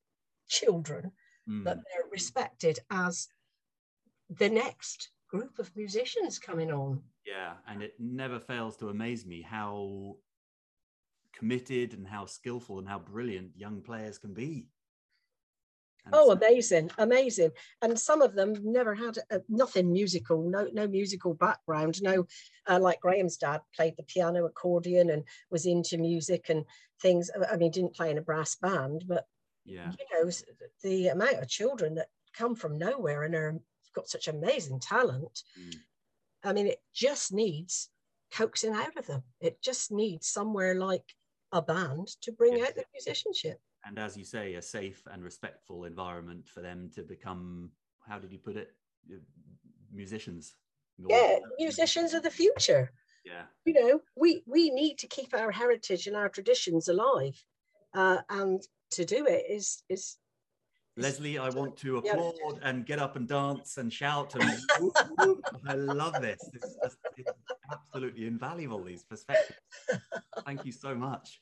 children, 0.48 1.12
mm. 1.50 1.64
that 1.64 1.78
they're 1.78 2.10
respected 2.12 2.80
as 2.90 3.28
the 4.30 4.50
next 4.50 5.10
group 5.30 5.60
of 5.60 5.76
musicians 5.76 6.40
coming 6.40 6.72
on. 6.72 7.02
Yeah. 7.26 7.54
And 7.68 7.82
it 7.82 7.94
never 8.00 8.40
fails 8.40 8.78
to 8.78 8.90
amaze 8.90 9.26
me 9.26 9.42
how 9.42 10.18
committed 11.38 11.94
and 11.94 12.08
how 12.08 12.26
skillful 12.26 12.80
and 12.80 12.88
how 12.88 13.00
brilliant 13.00 13.52
young 13.56 13.82
players 13.82 14.18
can 14.18 14.34
be. 14.34 14.68
Oh, 16.14 16.32
amazing, 16.32 16.92
amazing! 17.00 17.50
And 17.82 18.00
some 18.00 18.22
of 18.22 18.36
them 18.36 18.54
never 18.64 18.94
had 18.94 19.18
a, 19.32 19.42
nothing 19.50 19.92
musical, 19.92 20.48
no 20.48 20.70
no 20.72 20.88
musical 20.88 21.34
background. 21.34 22.00
No, 22.02 22.28
uh, 22.68 22.80
like 22.80 23.00
Graham's 23.00 23.38
dad 23.38 23.62
played 23.76 23.96
the 23.98 24.04
piano, 24.04 24.46
accordion, 24.46 25.10
and 25.10 25.24
was 25.50 25.66
into 25.66 25.98
music 25.98 26.50
and 26.50 26.64
things. 27.02 27.32
I 27.52 27.58
mean, 27.58 27.72
didn't 27.72 27.96
play 27.96 28.12
in 28.12 28.20
a 28.20 28.22
brass 28.22 28.56
band, 28.56 29.06
but 29.08 29.26
yeah, 29.66 29.92
you 29.98 30.24
know, 30.26 30.32
the 30.84 31.08
amount 31.08 31.40
of 31.40 31.50
children 31.50 31.96
that 31.96 32.10
come 32.38 32.56
from 32.56 32.78
nowhere 32.78 33.24
and 33.24 33.34
are 33.34 33.60
got 33.96 34.08
such 34.08 34.28
amazing 34.28 34.80
talent. 34.80 35.42
Mm. 35.60 35.76
I 36.44 36.54
mean, 36.54 36.68
it 36.68 36.82
just 36.94 37.34
needs 37.34 37.90
coaxing 38.32 38.74
out 38.74 38.96
of 38.98 39.08
them. 39.08 39.24
It 39.40 39.62
just 39.64 39.92
needs 39.92 40.28
somewhere 40.28 40.76
like 40.76 41.04
a 41.56 41.62
band 41.62 42.08
to 42.22 42.32
bring 42.32 42.62
out 42.62 42.76
the 42.76 42.86
musicianship 42.94 43.60
and 43.86 44.00
as 44.00 44.18
you 44.18 44.26
say, 44.26 44.56
a 44.56 44.62
safe 44.62 45.04
and 45.12 45.24
respectful 45.24 45.86
environment 45.86 46.48
for 46.50 46.62
them 46.62 46.90
to 46.96 47.04
become. 47.04 47.70
How 48.08 48.20
did 48.20 48.32
you 48.32 48.40
put 48.40 48.58
it? 48.58 48.74
Musicians. 49.94 50.56
Yeah, 51.08 51.38
musicians 51.60 52.14
of 52.14 52.24
the 52.24 52.32
future. 52.32 52.92
Yeah. 53.24 53.44
You 53.66 53.74
know, 53.74 54.02
we 54.16 54.44
we 54.48 54.72
need 54.72 54.98
to 55.00 55.08
keep 55.08 55.34
our 55.34 55.52
heritage 55.52 56.08
and 56.08 56.16
our 56.16 56.30
traditions 56.30 56.88
alive, 56.88 57.40
uh, 57.94 58.18
and 58.30 58.62
to 58.92 59.06
do 59.06 59.26
it 59.28 59.46
is 59.50 59.84
is 59.88 60.18
Leslie, 60.98 61.38
I 61.38 61.50
want 61.50 61.76
to 61.78 61.98
applaud 61.98 62.36
yeah. 62.42 62.70
and 62.70 62.86
get 62.86 63.00
up 63.00 63.18
and 63.18 63.28
dance 63.28 63.78
and 63.78 63.92
shout. 63.92 64.34
And 64.36 64.44
I 65.68 65.74
love 65.74 66.22
this. 66.22 66.40
It's, 66.54 66.76
just, 66.82 66.98
it's 67.18 67.32
absolutely 67.70 68.28
invaluable, 68.28 68.82
these 68.82 69.04
perspectives. 69.04 69.60
Thank 70.46 70.64
you 70.64 70.72
so 70.72 70.96
much. 70.96 71.42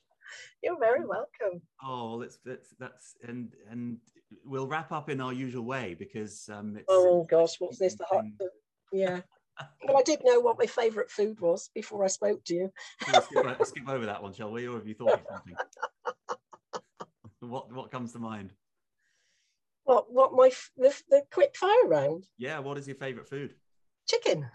You're 0.61 0.79
very 0.79 1.05
welcome. 1.05 1.61
Oh, 1.83 2.21
that's 2.21 2.37
that's 2.45 2.69
that's 2.79 3.15
and 3.27 3.53
and 3.69 3.97
we'll 4.45 4.67
wrap 4.67 4.91
up 4.91 5.09
in 5.09 5.21
our 5.21 5.33
usual 5.33 5.63
way 5.65 5.95
because 5.97 6.49
um. 6.49 6.75
It's, 6.77 6.85
oh 6.89 7.25
gosh, 7.29 7.59
what's 7.59 7.79
this? 7.79 7.95
The 7.95 8.05
hot. 8.05 8.25
Yeah. 8.91 9.21
Well, 9.85 9.97
I 9.97 10.01
did 10.01 10.21
know 10.23 10.39
what 10.39 10.57
my 10.57 10.65
favourite 10.65 11.11
food 11.11 11.39
was 11.41 11.69
before 11.75 12.03
I 12.03 12.07
spoke 12.07 12.43
to 12.45 12.55
you. 12.55 12.71
skip, 13.21 13.65
skip, 13.65 13.87
over 13.87 14.05
that 14.05 14.23
one, 14.23 14.33
shall 14.33 14.49
we? 14.49 14.65
Or 14.65 14.77
have 14.77 14.87
you 14.87 14.95
thought 14.95 15.19
of 15.19 15.27
something? 15.29 15.55
what 17.41 17.71
what 17.71 17.91
comes 17.91 18.13
to 18.13 18.19
mind? 18.19 18.53
What 19.83 20.11
what 20.11 20.31
my 20.33 20.51
the, 20.77 20.95
the 21.09 21.23
quick 21.31 21.55
fire 21.55 21.85
round? 21.85 22.25
Yeah. 22.37 22.59
What 22.59 22.77
is 22.77 22.87
your 22.87 22.95
favourite 22.95 23.27
food? 23.27 23.53
Chicken. 24.07 24.49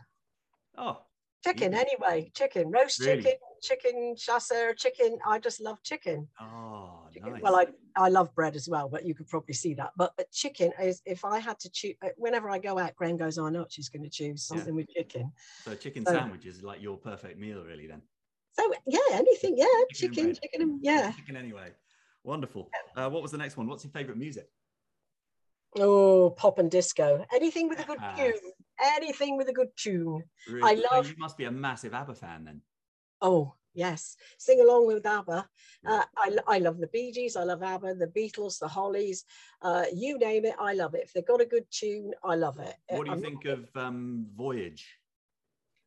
Oh, 0.77 1.03
Chicken, 1.45 1.73
Yeah. 1.73 1.85
anyway, 1.85 2.31
chicken, 2.35 2.71
roast 2.71 3.01
Really? 3.01 3.23
chicken, 3.23 3.39
chicken 3.63 4.15
chasseur, 4.17 4.75
chicken. 4.75 5.19
I 5.27 5.39
just 5.39 5.61
love 5.61 5.83
chicken. 5.83 6.29
Oh, 6.41 7.07
Chicken- 7.13 7.33
nice. 7.35 7.43
Well, 7.43 7.57
I, 7.57 7.67
I 7.97 8.09
love 8.09 8.35
bread 8.35 8.55
as 8.57 8.69
well, 8.69 8.89
but 8.89 9.05
you 9.05 9.15
could 9.15 9.29
probably 9.29 9.55
see 9.55 9.75
that. 9.75 9.91
But, 9.97 10.13
but 10.17 10.31
chicken 10.31 10.73
is, 10.81 11.03
if 11.07 11.25
I 11.25 11.39
had 11.39 11.59
to 11.61 11.71
choose, 11.71 11.95
whenever 12.17 12.49
I 12.51 12.59
go 12.59 12.79
out, 12.79 12.95
Graham 12.97 13.17
goes, 13.17 13.39
"Oh, 13.39 13.47
I 13.47 13.51
know 13.51 13.61
what 13.61 13.73
she's 13.73 13.89
going 13.89 14.03
to 14.05 14.11
choose 14.11 14.49
Yeah. 14.51 14.57
something 14.57 14.75
with 14.75 14.89
chicken. 14.91 15.33
so 15.65 15.75
chicken 15.75 16.05
so- 16.07 16.13
sandwich 16.13 16.47
is 16.47 16.63
like 16.63 16.81
your 16.83 16.97
perfect 16.97 17.39
meal, 17.39 17.65
really. 17.65 17.87
Then 17.87 18.03
So, 18.53 18.73
yeah, 18.87 18.99
anything. 19.13 19.57
Yeah, 19.57 19.67
Chicken 19.93 20.15
chicken, 20.15 20.25
bread. 20.27 20.41
chicken, 20.43 20.63
and 20.63 20.79
yeah. 20.83 21.13
chicken 21.13 21.37
anyway. 21.37 21.71
Wonderful. 22.25 22.69
Uh, 22.97 23.09
what 23.09 23.23
was 23.23 23.31
the 23.33 23.39
next 23.39 23.57
one? 23.57 23.67
What's 23.67 23.85
your 23.85 23.93
favorite 23.93 24.19
music? 24.19 24.49
Oh, 25.79 26.31
pop 26.31 26.59
and 26.59 26.71
disco. 26.71 27.25
Anything 27.33 27.69
with 27.69 27.79
a 27.81 27.85
good 27.85 27.99
Ah. 28.01 28.15
tune. 28.17 28.33
Anything 28.81 29.37
with 29.37 29.49
a 29.49 29.53
good 29.53 29.69
tune. 29.77 30.23
Really? 30.49 30.77
So 30.83 30.89
love- 30.91 31.09
You 31.09 31.17
must 31.19 31.37
be 31.37 31.45
a 31.45 31.51
massive 31.51 31.95
ABBA 31.95 32.15
fan 32.15 32.45
then. 32.45 32.63
Oh, 33.21 33.55
yes. 33.75 34.17
Sing 34.39 34.61
along 34.61 34.87
with 34.87 35.05
ABBA. 35.07 35.49
Uh, 35.87 36.05
I, 36.17 36.37
I 36.47 36.59
love 36.59 36.79
the 36.79 36.87
Bee 36.89 37.13
Gees. 37.13 37.37
I 37.37 37.45
love 37.45 37.63
ABBA, 37.63 37.95
the 37.95 38.07
Beatles, 38.07 38.59
the 38.59 38.69
Hollies. 38.69 39.25
Uh, 39.63 39.85
you 39.95 40.19
name 40.19 40.45
it, 40.45 40.55
I 40.61 40.75
love 40.75 40.95
it. 40.95 41.03
If 41.05 41.13
they've 41.13 41.27
got 41.27 41.41
a 41.41 41.45
good 41.47 41.65
tune, 41.71 42.13
I 42.25 42.35
love 42.35 42.59
it. 42.59 42.75
What 42.89 43.05
do 43.05 43.11
you 43.11 43.17
I'm 43.17 43.23
think 43.23 43.45
not- 43.45 43.59
of 43.59 43.77
um, 43.77 44.27
Voyage? 44.37 44.87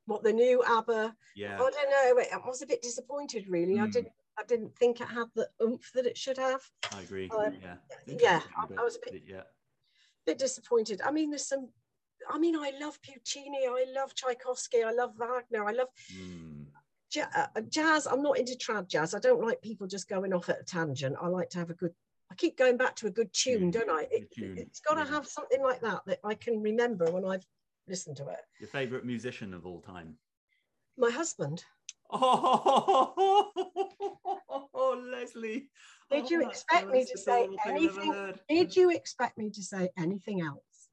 What 0.06 0.24
the 0.24 0.34
new 0.34 0.64
ABBA? 0.64 1.16
Yeah. 1.36 1.56
I 1.56 1.58
don't 1.58 1.74
know. 1.74 2.24
I 2.44 2.48
was 2.48 2.62
a 2.62 2.68
bit 2.68 2.82
disappointed, 2.82 3.46
really. 3.48 3.80
I 3.80 3.86
Hmm. 3.86 3.92
didn't. 3.92 4.14
I 4.40 4.44
didn't 4.46 4.76
think 4.78 5.02
it 5.02 5.08
had 5.08 5.28
the 5.36 5.48
oomph 5.62 5.92
that 5.94 6.06
it 6.06 6.18
should 6.18 6.38
have. 6.38 6.62
I 6.94 7.02
agree. 7.02 7.30
Uh, 7.30 7.52
yeah. 7.62 7.76
yeah, 8.08 8.42
Interesting, 8.42 8.78
I- 8.78 8.82
I 8.82 8.84
was 8.84 8.96
a 8.96 9.12
bit- 9.12 9.24
Yeah. 9.28 9.44
bit 10.26 10.38
disappointed. 10.40 11.02
I 11.06 11.12
mean, 11.12 11.30
there's 11.30 11.46
some. 11.46 11.70
I 12.30 12.38
mean, 12.40 12.56
I 12.56 12.72
love 12.80 12.98
Puccini. 13.02 13.68
I 13.68 13.86
love 13.94 14.16
Tchaikovsky. 14.16 14.84
I 14.84 14.92
love 14.92 15.16
Wagner. 15.18 15.66
I 15.66 15.72
love 15.74 15.90
Mm. 16.14 16.51
Ja- 17.16 17.30
uh, 17.36 17.62
jazz. 17.70 18.08
I'm 18.08 18.22
not 18.22 18.38
into 18.38 18.54
trad 18.54 18.88
jazz. 18.88 19.14
I 19.14 19.20
don't 19.20 19.42
like 19.42 19.62
people 19.62 19.88
just 19.88 20.10
going 20.10 20.34
off 20.34 20.50
at 20.50 20.62
a 20.62 20.64
tangent. 20.64 21.16
I 21.22 21.28
like 21.28 21.50
to 21.52 21.60
have 21.60 21.70
a 21.70 21.74
good. 21.76 21.94
I 22.32 22.36
keep 22.36 22.58
going 22.58 22.78
back 22.78 22.96
to 22.98 23.08
a 23.08 23.12
good 23.12 23.32
tune, 23.34 23.60
Tune, 23.60 23.72
don't 23.72 23.90
I? 23.90 24.08
It, 24.10 24.32
tune, 24.34 24.56
has 24.58 24.80
got 24.88 24.96
to 24.96 25.02
yeah. 25.02 25.16
have 25.16 25.28
something 25.28 25.62
like 25.62 25.82
that 25.82 26.02
that 26.06 26.20
I 26.24 26.34
can 26.34 26.62
remember 26.62 27.12
when 27.12 27.26
I've 27.26 27.46
listened 27.88 28.16
to 28.18 28.28
it. 28.30 28.40
Your 28.60 28.70
favorite 28.70 29.06
musician 29.06 29.54
of 29.54 29.66
all 29.66 29.82
time? 29.82 30.16
My 30.98 31.10
husband. 31.10 31.64
Oh, 34.74 35.02
Leslie. 35.12 35.70
Did 36.10 36.30
you 36.30 36.44
Oh, 36.44 36.48
expect 36.50 36.90
me 36.90 37.06
to 37.06 37.18
say 37.18 37.44
adorable 37.44 37.58
thing 37.64 37.90
I've 37.90 37.98
ever 37.98 38.02
anything? 38.02 38.40
Did 38.50 38.76
you 38.76 38.92
expect 38.92 39.38
me 39.38 39.50
to 39.52 39.64
say 39.64 39.90
anything 39.98 40.42
else? 40.42 40.90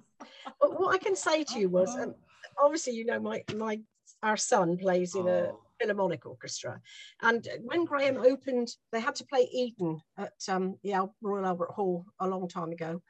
But 0.60 0.78
what 0.78 0.94
I 0.94 0.98
can 0.98 1.16
say 1.16 1.42
to 1.44 1.58
you 1.58 1.68
was, 1.68 1.96
um, 1.96 2.14
obviously, 2.62 2.94
you 2.94 3.04
know, 3.04 3.18
my 3.18 3.42
my 3.56 3.80
our 4.22 4.36
son 4.36 4.76
plays 4.76 5.14
in 5.14 5.26
a 5.26 5.52
Oh, 5.52 5.60
philharmonic 5.78 6.26
orchestra. 6.26 6.80
And 7.22 7.46
when 7.62 7.84
Graham 7.84 8.18
opened, 8.18 8.68
they 8.92 9.00
had 9.00 9.14
to 9.16 9.26
play 9.26 9.48
Eden 9.52 10.00
at 10.16 10.32
um, 10.48 10.76
the 10.82 10.92
Al- 10.94 11.14
Royal 11.22 11.46
Albert 11.46 11.70
Hall 11.72 12.06
a 12.20 12.28
long 12.28 12.48
time 12.48 12.72
ago. 12.72 13.02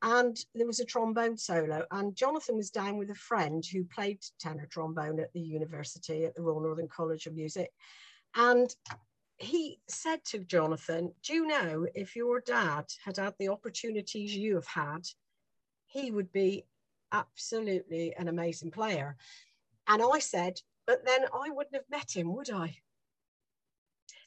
And 0.00 0.38
there 0.54 0.66
was 0.66 0.78
a 0.78 0.84
trombone 0.84 1.36
solo, 1.36 1.84
and 1.90 2.14
Jonathan 2.14 2.56
was 2.56 2.70
down 2.70 2.98
with 2.98 3.10
a 3.10 3.16
friend 3.16 3.64
who 3.66 3.82
played 3.84 4.20
tenor 4.38 4.66
trombone 4.70 5.18
at 5.18 5.32
the 5.32 5.40
university 5.40 6.24
at 6.24 6.36
the 6.36 6.42
Royal 6.42 6.60
Northern 6.60 6.88
College 6.88 7.26
of 7.26 7.34
Music. 7.34 7.70
And 8.36 8.72
he 9.38 9.80
said 9.88 10.24
to 10.26 10.38
Jonathan, 10.38 11.12
Do 11.24 11.34
you 11.34 11.46
know 11.46 11.86
if 11.94 12.14
your 12.14 12.40
dad 12.40 12.84
had 13.04 13.16
had 13.16 13.34
the 13.40 13.48
opportunities 13.48 14.36
you 14.36 14.54
have 14.54 14.68
had, 14.68 15.02
he 15.86 16.12
would 16.12 16.32
be 16.32 16.64
absolutely 17.12 18.14
an 18.14 18.28
amazing 18.28 18.70
player. 18.70 19.16
And 19.88 20.02
I 20.02 20.18
said, 20.18 20.60
but 20.86 21.04
then 21.04 21.24
I 21.34 21.50
wouldn't 21.50 21.74
have 21.74 21.90
met 21.90 22.16
him, 22.16 22.34
would 22.34 22.50
I? 22.50 22.76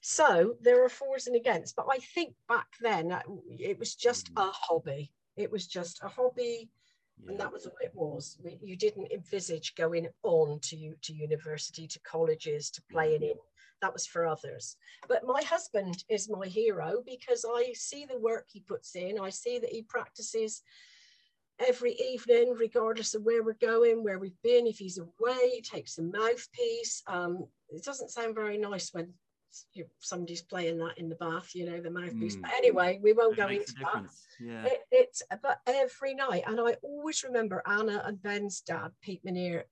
So 0.02 0.56
there 0.62 0.84
are 0.84 0.90
fours 0.90 1.28
and 1.28 1.36
against, 1.36 1.76
but 1.76 1.88
I 1.92 1.98
think 1.98 2.34
back 2.48 2.68
then 2.82 3.12
uh, 3.12 3.22
it 3.58 3.78
was 3.78 3.96
just 3.96 4.30
a 4.38 4.50
hobby. 4.52 5.12
It 5.36 5.52
was 5.52 5.68
just 5.68 6.00
a 6.04 6.08
hobby, 6.08 6.70
yeah. 7.22 7.32
and 7.32 7.40
that 7.40 7.52
was 7.52 7.66
what 7.66 7.84
it 7.84 7.92
was. 7.94 8.38
You 8.62 8.78
didn't 8.78 9.12
envisage 9.12 9.76
going 9.76 10.08
on 10.24 10.60
to 10.62 10.96
to 11.02 11.14
university, 11.14 11.88
to 11.88 12.00
colleges, 12.00 12.70
to 12.72 12.82
playing 12.90 13.24
in. 13.24 13.36
That 13.82 13.94
was 13.94 14.06
for 14.06 14.26
others. 14.26 14.76
But 15.08 15.26
my 15.26 15.42
husband 15.44 16.04
is 16.10 16.30
my 16.30 16.48
hero 16.48 17.02
because 17.06 17.46
I 17.50 17.74
see 17.74 18.06
the 18.06 18.20
work 18.20 18.48
he 18.50 18.62
puts 18.62 18.96
in. 18.96 19.20
I 19.20 19.30
see 19.30 19.60
that 19.60 19.72
he 19.72 19.84
practices 19.84 20.64
every 21.68 21.94
evening, 21.94 22.56
regardless 22.58 23.16
of 23.16 23.24
where 23.24 23.44
we're 23.44 23.54
going, 23.54 24.04
where 24.04 24.20
we've 24.20 24.42
been. 24.44 24.68
If 24.68 24.78
he's 24.78 24.98
away, 24.98 25.52
he 25.54 25.62
takes 25.62 25.98
a 25.98 26.04
mouthpiece. 26.04 27.04
Um, 27.08 27.46
it 27.70 27.84
doesn't 27.84 28.12
sound 28.12 28.36
very 28.36 28.58
nice 28.58 28.94
when 28.94 29.14
you 29.74 29.86
somebody's 30.00 30.42
playing 30.42 30.78
that 30.78 30.98
in 30.98 31.10
the 31.10 31.16
bath, 31.16 31.56
you 31.56 31.66
know, 31.66 31.82
the 31.82 31.90
mouthpiece. 31.90 32.36
Mm. 32.36 32.42
But 32.42 32.52
anyway, 32.54 33.00
we 33.02 33.14
won't 33.14 33.34
It 33.34 33.38
go 33.38 33.48
into 33.48 33.74
that. 33.82 34.06
Yeah. 34.40 34.66
It, 34.66 34.80
it's 34.92 35.24
but 35.42 35.60
every 35.66 36.14
night, 36.14 36.44
and 36.48 36.60
I 36.60 36.76
always 36.82 37.24
remember 37.24 37.64
Anna 37.66 38.02
and 38.06 38.22
Ben's 38.22 38.62
dad, 38.62 38.92
Pete 39.02 39.24
Manier. 39.26 39.64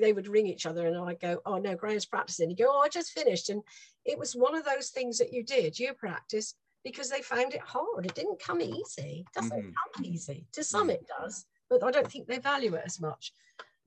They 0.00 0.12
would 0.12 0.28
ring 0.28 0.46
each 0.46 0.66
other, 0.66 0.86
and 0.86 0.96
I'd 0.96 1.20
go, 1.20 1.40
"Oh 1.46 1.56
no, 1.56 1.74
Graham's 1.76 2.04
practicing." 2.04 2.50
He'd 2.50 2.58
go, 2.58 2.66
"Oh, 2.68 2.80
I 2.80 2.88
just 2.88 3.12
finished," 3.12 3.48
and 3.48 3.62
it 4.04 4.18
was 4.18 4.36
one 4.36 4.54
of 4.54 4.64
those 4.64 4.90
things 4.90 5.18
that 5.18 5.32
you 5.32 5.42
did. 5.42 5.78
You 5.78 5.94
practiced 5.94 6.56
because 6.86 7.10
they 7.10 7.20
found 7.20 7.52
it 7.52 7.60
hard. 7.62 8.06
It 8.06 8.14
didn't 8.14 8.38
come 8.38 8.60
easy. 8.62 9.24
It 9.26 9.32
doesn't 9.34 9.60
Mhm. 9.60 9.74
come 9.94 10.04
easy. 10.04 10.46
To 10.52 10.62
some, 10.62 10.86
Mm. 10.86 10.92
it 10.94 11.06
does, 11.18 11.44
but 11.68 11.82
I 11.82 11.90
don't 11.90 12.08
think 12.10 12.28
they 12.28 12.38
value 12.38 12.74
it 12.76 12.84
as 12.86 13.00
much. 13.00 13.32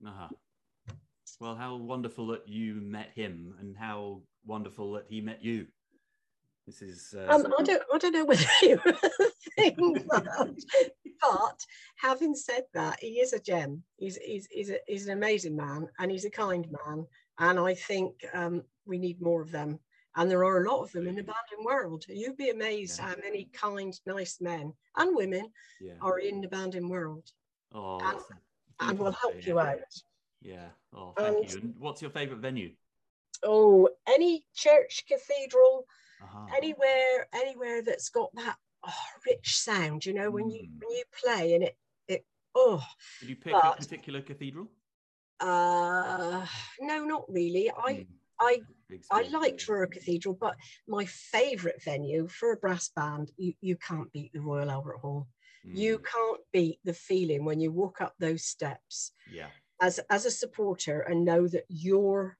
Uh-huh. 0.06 0.28
Well, 1.40 1.56
how 1.56 1.76
wonderful 1.76 2.26
that 2.26 2.46
you 2.46 2.74
met 2.74 3.10
him, 3.12 3.56
and 3.58 3.74
how 3.74 4.22
wonderful 4.44 4.92
that 4.92 5.06
he 5.08 5.22
met 5.22 5.42
you. 5.42 5.66
This 6.66 6.82
is. 6.82 7.14
Uh, 7.16 7.26
Um, 7.34 7.54
I 7.58 7.62
don't, 7.62 7.82
I 7.94 7.96
don't 7.96 8.12
know 8.12 8.24
whether 8.32 8.44
you 8.60 8.76
think 9.56 9.76
that, 10.10 10.64
but 11.22 11.66
having 11.96 12.34
said 12.34 12.66
that, 12.74 13.00
he 13.00 13.20
is 13.20 13.32
a 13.32 13.40
gem. 13.40 13.82
He's, 13.96 14.16
he's, 14.16 14.46
he's, 14.50 14.68
a, 14.70 14.78
he's 14.86 15.06
an 15.06 15.12
amazing 15.16 15.56
man, 15.56 15.88
and 15.98 16.10
he's 16.10 16.26
a 16.26 16.30
kind 16.30 16.70
man. 16.70 17.06
And 17.38 17.58
I 17.58 17.72
think 17.72 18.22
um, 18.34 18.62
we 18.84 18.98
need 18.98 19.22
more 19.22 19.40
of 19.40 19.50
them. 19.50 19.80
And 20.16 20.30
there 20.30 20.44
are 20.44 20.64
a 20.64 20.68
lot 20.70 20.82
of 20.82 20.92
them 20.92 21.06
in 21.06 21.14
the 21.14 21.22
banding 21.22 21.64
world. 21.64 22.04
You'd 22.08 22.36
be 22.36 22.50
amazed 22.50 22.98
Yeah. 22.98 23.06
how 23.10 23.16
many 23.22 23.44
kind, 23.52 23.98
nice 24.06 24.40
men 24.40 24.72
and 24.96 25.14
women 25.16 25.52
yeah. 25.80 25.94
are 26.00 26.18
in 26.18 26.40
the 26.40 26.48
banding 26.48 26.88
world 26.88 27.30
Oh, 27.72 28.00
and- 28.00 28.20
and 28.80 28.98
will 28.98 29.12
help 29.12 29.46
you 29.46 29.58
out. 29.60 29.78
Yeah. 30.40 30.70
Oh, 30.92 31.12
thank 31.16 31.36
And- 31.36 31.52
you. 31.52 31.60
And 31.60 31.74
what's 31.78 32.02
your 32.02 32.10
favourite 32.10 32.40
venue? 32.40 32.74
Oh, 33.42 33.88
any 34.06 34.46
church, 34.54 35.04
cathedral, 35.06 35.86
Uh-huh. 36.22 36.46
anywhere 36.56 37.28
anywhere 37.32 37.80
that's 37.82 38.10
got 38.10 38.30
that 38.34 38.58
oh, 38.82 39.04
rich 39.26 39.56
sound 39.56 40.04
you 40.04 40.12
know 40.12 40.30
when 40.30 40.50
you 40.50 40.64
Mm. 40.68 40.78
when 40.80 40.90
you 40.90 41.04
play 41.22 41.54
and 41.54 41.64
it 41.64 41.78
it 42.08 42.26
oh 42.54 42.82
Did 43.20 43.30
you 43.30 43.36
pick 43.36 43.54
a 43.54 43.72
particular 43.74 44.20
cathedral? 44.20 44.68
uh 45.40 46.46
no 46.80 47.04
not 47.04 47.24
really 47.32 47.70
i 47.70 47.92
Mm. 47.94 48.06
I- 48.38 48.62
i 49.10 49.22
liked. 49.28 49.60
Truro 49.60 49.86
cathedral 49.86 50.34
but 50.40 50.56
my 50.86 51.04
favorite 51.04 51.82
venue 51.82 52.28
for 52.28 52.52
a 52.52 52.56
brass 52.56 52.88
band 52.88 53.30
you, 53.36 53.54
you 53.60 53.76
can't 53.76 54.12
beat 54.12 54.32
the 54.32 54.40
royal 54.40 54.70
albert 54.70 54.98
hall 54.98 55.28
you 55.72 55.98
Mm. 55.98 56.04
can't 56.04 56.40
beat 56.52 56.78
the 56.84 56.92
feeling 56.94 57.44
when 57.44 57.60
you 57.60 57.70
walk 57.70 58.00
up 58.00 58.14
those 58.18 58.44
steps 58.44 59.12
Yeah. 59.30 59.50
as 59.80 60.00
as 60.10 60.24
a 60.26 60.30
supporter 60.30 61.00
and 61.00 61.24
know 61.24 61.46
that 61.48 61.64
your 61.68 62.38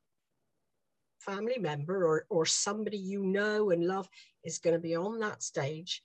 family 1.19 1.59
member 1.59 2.05
or 2.07 2.27
or 2.31 2.47
somebody 2.47 2.97
you 2.97 3.23
know 3.25 3.71
and 3.71 3.87
love 3.87 4.09
is 4.43 4.59
going 4.59 4.75
to 4.75 4.81
be 4.81 4.97
on 4.97 5.19
that 5.21 5.43
stage 5.43 6.03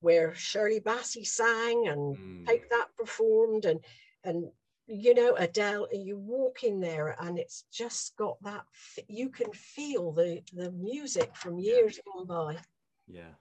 where 0.00 0.34
Shirley 0.34 0.80
Bassey 0.80 1.26
sang 1.26 1.88
and 1.88 2.16
Mm. 2.16 2.46
Take 2.46 2.68
That 2.70 2.88
performed 2.96 3.64
and 3.64 3.80
and 4.24 4.50
you 4.92 5.14
know 5.14 5.34
Adele 5.36 5.88
and 5.92 6.04
you 6.04 6.18
walk 6.18 6.64
in 6.64 6.80
there 6.80 7.16
and 7.20 7.38
it's 7.38 7.64
just 7.72 8.14
got 8.16 8.36
that 8.42 8.64
you 9.08 9.30
can 9.30 9.50
feel 9.52 10.12
the 10.12 10.42
the 10.52 10.70
music 10.72 11.34
from 11.34 11.58
Yeah. 11.58 11.72
years 11.72 11.98
gone 12.04 12.26
by 12.26 12.58
Yeah. 13.06 13.32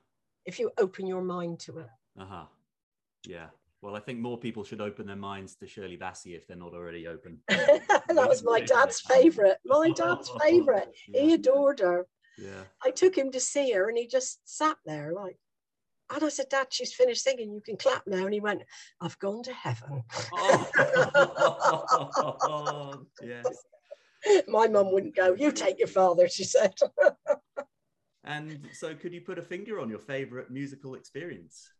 if 0.45 0.59
you 0.59 0.71
open 0.77 1.05
your 1.07 1.21
mind 1.21 1.59
to 1.61 1.79
it 1.79 1.89
Uh-huh. 2.17 2.45
Yeah. 3.27 3.49
Well, 3.81 3.95
I 3.95 3.99
think 3.99 4.19
more 4.19 4.37
people 4.37 4.63
should 4.63 4.79
open 4.81 5.07
their 5.07 5.15
minds 5.15 5.55
to 5.55 5.67
Shirley 5.67 5.97
Bassey 5.97 6.35
if 6.35 6.45
they're 6.47 6.55
not 6.55 6.73
already 6.73 7.07
open. 7.07 7.39
that 7.47 8.27
was 8.29 8.43
my 8.43 8.61
dad's 8.61 9.01
favorite 9.01 9.57
my 9.65 9.91
dad's 9.91 10.29
favorite 10.41 10.89
he 10.95 11.33
adored 11.33 11.79
her 11.79 12.07
yeah. 12.37 12.63
I 12.83 12.91
took 12.91 13.15
him 13.15 13.31
to 13.31 13.39
see 13.39 13.71
her 13.71 13.89
and 13.89 13.97
he 13.97 14.07
just 14.07 14.39
sat 14.45 14.77
there 14.85 15.11
like, 15.13 15.37
and 16.13 16.23
I 16.23 16.29
said, 16.29 16.49
Dad, 16.49 16.67
she's 16.69 16.93
finished 16.93 17.23
singing. 17.23 17.53
You 17.53 17.61
can 17.61 17.77
clap 17.77 18.05
now. 18.05 18.25
And 18.25 18.33
he 18.33 18.39
went, 18.39 18.63
I've 18.99 19.17
gone 19.19 19.43
to 19.43 19.53
heaven. 19.53 20.03
Oh, 20.33 20.67
yes. 23.23 23.45
My 24.47 24.67
mum 24.67 24.91
wouldn't 24.91 25.15
go. 25.15 25.33
You 25.33 25.51
take 25.51 25.79
your 25.79 25.87
father, 25.87 26.27
she 26.27 26.43
said. 26.43 26.73
And 28.23 28.69
so, 28.71 28.93
could 28.93 29.15
you 29.15 29.21
put 29.21 29.39
a 29.39 29.41
finger 29.41 29.79
on 29.79 29.89
your 29.89 29.97
favorite 29.97 30.51
musical 30.51 30.93
experience? 30.93 31.71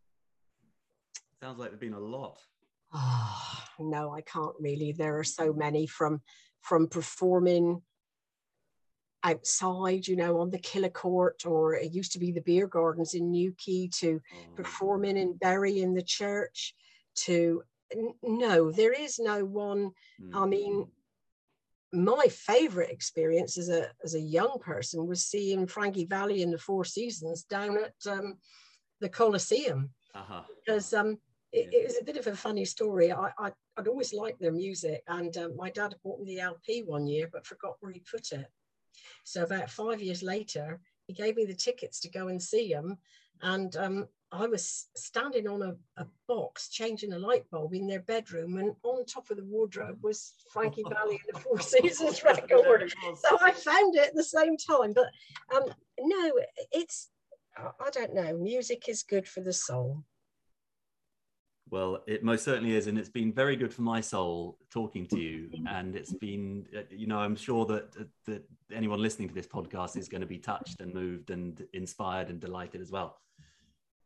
Sounds 1.40 1.60
like 1.60 1.70
there've 1.70 1.80
been 1.80 1.94
a 1.94 2.00
lot. 2.00 2.40
Ah, 2.92 3.70
no, 3.80 4.12
I 4.12 4.22
can't 4.22 4.56
really. 4.60 4.92
There 4.92 5.20
are 5.20 5.24
so 5.24 5.54
many 5.54 5.86
from 5.86 6.20
from 6.62 6.88
performing 6.88 7.84
outside, 9.24 10.08
you 10.08 10.16
know, 10.16 10.40
on 10.40 10.50
the 10.50 10.60
Killacourt, 10.60 11.46
or 11.46 11.76
it 11.76 11.94
used 11.94 12.12
to 12.14 12.20
be 12.20 12.32
the 12.32 12.42
beer 12.42 12.68
gardens 12.68 13.14
in 13.14 13.32
Newquay, 13.32 13.90
to 14.00 14.22
oh. 14.34 14.56
performing 14.56 15.18
in 15.18 15.34
Bury 15.34 15.82
in 15.82 15.94
the 15.94 16.02
church, 16.02 16.76
to 17.16 17.64
no, 18.24 18.72
there 18.72 18.94
is 18.94 19.20
no 19.20 19.44
one. 19.44 19.92
Mm. 20.22 20.36
I 20.36 20.46
mean, 20.46 20.88
my 21.94 22.26
favorite 22.28 22.90
experience 22.90 23.58
as 23.58 23.70
a 23.70 23.90
as 24.04 24.16
a 24.16 24.20
young 24.20 24.58
person 24.62 25.08
was 25.08 25.26
seeing 25.26 25.68
Frankie 25.68 26.06
Valli 26.06 26.42
in 26.42 26.52
the 26.52 26.58
Four 26.58 26.86
Seasons 26.86 27.44
down 27.44 27.78
at 27.78 28.12
um, 28.12 28.38
the 29.02 29.10
Coliseum 29.10 29.90
uh-huh. 30.16 30.44
because 30.64 30.94
um, 30.94 31.18
it, 31.52 31.70
it, 31.74 31.86
was 31.86 31.98
a 32.00 32.06
bit 32.06 32.18
of 32.18 32.28
a 32.28 32.36
funny 32.36 32.64
story. 32.64 33.12
I, 33.12 33.32
I 33.38 33.52
would 33.78 33.88
always 33.88 34.14
liked 34.14 34.40
their 34.40 34.54
music, 34.54 35.04
and 35.08 35.36
um, 35.38 35.56
my 35.58 35.70
dad 35.70 35.96
bought 36.04 36.22
me 36.22 36.36
the 36.36 36.42
LP 36.42 36.84
one 36.84 37.08
year, 37.08 37.30
but 37.32 37.46
forgot 37.46 37.76
where 37.82 37.92
he 37.92 38.00
put 38.00 38.32
it. 38.32 38.48
So 39.24 39.44
about 39.44 39.70
five 39.70 40.02
years 40.02 40.24
later, 40.24 40.80
he 41.08 41.14
gave 41.14 41.36
me 41.36 41.46
the 41.46 41.54
tickets 41.54 42.00
to 42.02 42.10
go 42.10 42.28
and 42.28 42.42
see 42.42 42.72
him, 42.72 42.98
and 43.42 43.76
um, 43.76 44.08
I 44.32 44.48
was 44.48 44.88
standing 44.96 45.48
on 45.48 45.62
a, 45.62 45.76
a, 46.02 46.06
box 46.28 46.70
changing 46.70 47.12
a 47.12 47.20
light 47.20 47.50
bulb 47.52 47.74
in 47.74 47.86
their 47.86 48.00
bedroom, 48.00 48.58
and 48.58 48.74
on 48.84 49.06
top 49.06 49.30
of 49.30 49.38
the 49.38 49.44
wardrobe 49.44 49.98
was 50.02 50.34
Frankie 50.54 50.84
Valli 50.90 51.20
and 51.28 51.36
the 51.36 51.40
Four 51.40 51.60
Seasons 51.60 52.24
record. 52.24 52.94
So 53.18 53.38
I 53.42 53.52
found 53.52 53.96
it 53.96 54.08
at 54.08 54.16
the 54.16 54.24
same 54.24 54.56
time. 54.56 54.94
But 54.94 55.08
um, 55.54 55.74
no, 56.00 56.32
it's 56.72 57.10
I 57.58 57.90
don't 57.92 58.14
know. 58.14 58.38
Music 58.38 58.88
is 58.88 59.04
good 59.04 59.28
for 59.28 59.42
the 59.42 59.52
soul. 59.52 60.04
Well, 61.72 62.04
it 62.06 62.24
most 62.24 62.44
certainly 62.44 62.76
is, 62.76 62.88
and 62.88 63.00
it's 63.00 63.10
been 63.10 63.32
very 63.32 63.56
good 63.56 63.74
for 63.74 63.82
my 63.82 64.02
soul 64.02 64.58
talking 64.70 65.08
to 65.08 65.18
you. 65.18 65.50
And 65.70 65.96
it's 65.96 66.14
been, 66.14 66.68
uh, 66.78 66.82
you 66.90 67.08
know, 67.08 67.18
I'm 67.18 67.36
sure 67.36 67.66
that 67.66 67.96
that 68.28 68.44
anyone 68.74 69.02
listening 69.02 69.30
to 69.30 69.34
this 69.34 69.48
podcast 69.48 69.98
is 69.98 70.10
going 70.10 70.22
to 70.22 70.28
be 70.28 70.38
touched 70.38 70.82
and 70.82 70.94
moved 70.94 71.32
and 71.32 71.66
inspired 71.74 72.30
and 72.30 72.40
delighted 72.40 72.82
as 72.82 72.92
well 72.92 73.22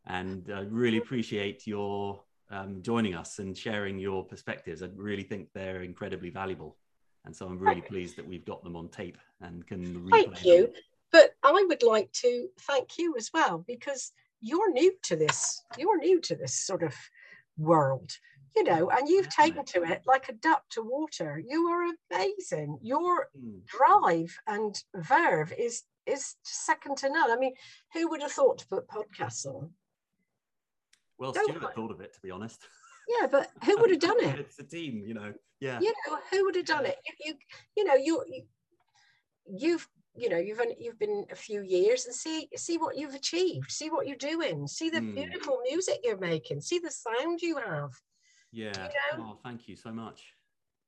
and 0.08 0.51
I 0.54 0.62
really 0.62 0.97
appreciate 0.97 1.65
your 1.65 2.21
um, 2.51 2.82
joining 2.82 3.15
us 3.15 3.39
and 3.39 3.58
sharing 3.58 3.97
your 3.97 4.23
perspectives. 4.23 4.84
I 4.84 4.89
really 4.95 5.23
think 5.23 5.49
they're 5.54 5.82
incredibly 5.82 6.30
valuable, 6.30 6.78
and 7.25 7.36
so 7.36 7.47
I'm 7.47 7.58
really 7.58 7.82
pleased 7.82 8.15
that 8.17 8.28
we've 8.28 8.45
got 8.45 8.63
them 8.63 8.75
on 8.75 8.89
tape 8.89 9.17
and 9.41 9.65
can. 9.65 10.08
Thank 10.10 10.45
you, 10.45 10.63
them. 10.63 10.73
but 11.12 11.32
I 11.43 11.65
would 11.67 11.84
like 11.84 12.12
to 12.13 12.47
thank 12.62 12.97
you 12.97 13.15
as 13.17 13.32
well 13.34 13.63
because 13.67 14.13
you're 14.41 14.71
new 14.71 14.93
to 15.04 15.15
this. 15.15 15.63
You're 15.78 15.97
new 15.97 16.21
to 16.21 16.36
this 16.36 16.54
sort 16.54 16.84
of 16.84 16.93
world, 17.57 18.11
you 18.55 18.63
know, 18.63 18.89
and 18.89 19.07
you've 19.07 19.29
taken 19.29 19.65
to 19.65 19.83
it 19.83 20.01
like 20.05 20.29
a 20.29 20.33
duck 20.33 20.63
to 20.71 20.81
water. 20.81 21.41
You 21.45 21.67
are 21.67 21.93
amazing. 22.11 22.79
Your 22.81 23.27
mm. 23.37 23.65
drive 23.65 24.37
and 24.47 24.81
verve 24.95 25.53
is 25.57 25.83
is 26.05 26.35
second 26.43 26.97
to 26.97 27.09
none. 27.09 27.31
I 27.31 27.37
mean, 27.37 27.53
who 27.93 28.09
would 28.09 28.21
have 28.21 28.31
thought 28.31 28.59
to 28.59 28.67
put 28.67 28.87
podcasts 28.87 29.45
on? 29.45 29.71
Well, 31.17 31.31
Don't 31.31 31.49
Stuart 31.49 31.73
thought 31.73 31.91
of 31.91 32.01
it, 32.01 32.13
to 32.13 32.21
be 32.21 32.31
honest. 32.31 32.61
Yeah, 33.07 33.27
but 33.27 33.49
who 33.65 33.77
would 33.79 33.89
have 33.89 33.99
done 33.99 34.23
it? 34.23 34.39
it's 34.39 34.59
a 34.59 34.63
team, 34.63 35.03
you 35.05 35.13
know. 35.13 35.33
Yeah. 35.59 35.79
You 35.79 35.93
know, 36.07 36.17
who 36.31 36.45
would 36.45 36.55
have 36.55 36.65
done 36.65 36.85
it? 36.85 36.97
You, 37.05 37.13
you, 37.25 37.33
you 37.77 37.83
know, 37.85 37.95
you, 37.95 38.23
you, 38.27 38.43
you've, 39.47 39.87
you 40.15 40.30
know, 40.30 40.38
you've 40.38 40.62
you've 40.80 40.99
been 40.99 41.25
a 41.32 41.36
few 41.36 41.62
years 41.62 42.06
and 42.06 42.15
see 42.15 42.47
see 42.56 42.78
what 42.78 42.97
you've 42.97 43.13
achieved. 43.13 43.71
See 43.71 43.89
what 43.89 44.08
you're 44.08 44.17
doing. 44.17 44.67
See 44.67 44.89
the 44.89 44.99
mm. 44.99 45.15
beautiful 45.15 45.60
music 45.69 45.99
you're 46.04 46.17
making. 46.17 46.62
See 46.62 46.80
the 46.80 46.91
sound 46.91 47.41
you 47.41 47.58
have. 47.58 47.91
Yeah. 48.51 48.89
You 49.13 49.17
know? 49.17 49.25
Oh, 49.32 49.39
thank 49.43 49.67
you 49.67 49.75
so 49.75 49.91
much. 49.91 50.23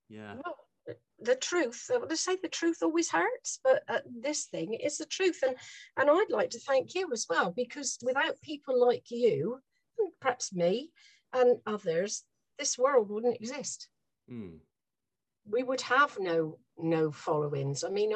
Yeah. 0.08 0.34
Well, 0.34 0.56
the 1.20 1.36
truth 1.36 1.90
they 2.08 2.14
say 2.14 2.36
the 2.40 2.48
truth 2.48 2.78
always 2.80 3.10
hurts 3.10 3.58
but 3.62 3.82
uh, 3.90 3.98
this 4.22 4.44
thing 4.44 4.72
is 4.72 4.96
the 4.96 5.04
truth 5.04 5.40
and 5.46 5.54
and 5.98 6.08
i'd 6.08 6.30
like 6.30 6.48
to 6.48 6.60
thank 6.60 6.94
you 6.94 7.10
as 7.12 7.26
well 7.28 7.52
because 7.54 7.98
without 8.02 8.40
people 8.40 8.80
like 8.80 9.10
you 9.10 9.60
and 9.98 10.10
perhaps 10.20 10.54
me 10.54 10.90
and 11.32 11.58
others, 11.66 12.24
this 12.58 12.78
world 12.78 13.10
wouldn't 13.10 13.36
exist. 13.36 13.88
Mm. 14.30 14.58
We 15.50 15.62
would 15.62 15.80
have 15.82 16.18
no 16.18 16.58
no 16.78 17.10
followings. 17.10 17.84
I 17.84 17.90
mean, 17.90 18.12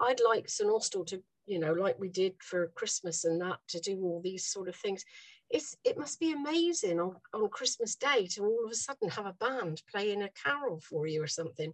I'd 0.00 0.20
like 0.24 0.48
St 0.48 0.70
Austell 0.70 1.04
to, 1.06 1.22
you 1.46 1.58
know, 1.58 1.72
like 1.72 1.98
we 1.98 2.08
did 2.08 2.34
for 2.40 2.68
Christmas 2.74 3.24
and 3.24 3.40
that, 3.40 3.58
to 3.68 3.80
do 3.80 4.00
all 4.02 4.20
these 4.22 4.46
sort 4.46 4.68
of 4.68 4.76
things. 4.76 5.04
It's 5.50 5.76
it 5.84 5.98
must 5.98 6.20
be 6.20 6.32
amazing 6.32 7.00
on, 7.00 7.16
on 7.32 7.48
Christmas 7.48 7.94
Day 7.94 8.26
to 8.32 8.44
all 8.44 8.64
of 8.64 8.70
a 8.70 8.74
sudden 8.74 9.08
have 9.10 9.26
a 9.26 9.32
band 9.34 9.82
playing 9.90 10.22
a 10.22 10.30
carol 10.30 10.80
for 10.80 11.06
you 11.06 11.22
or 11.22 11.28
something, 11.28 11.72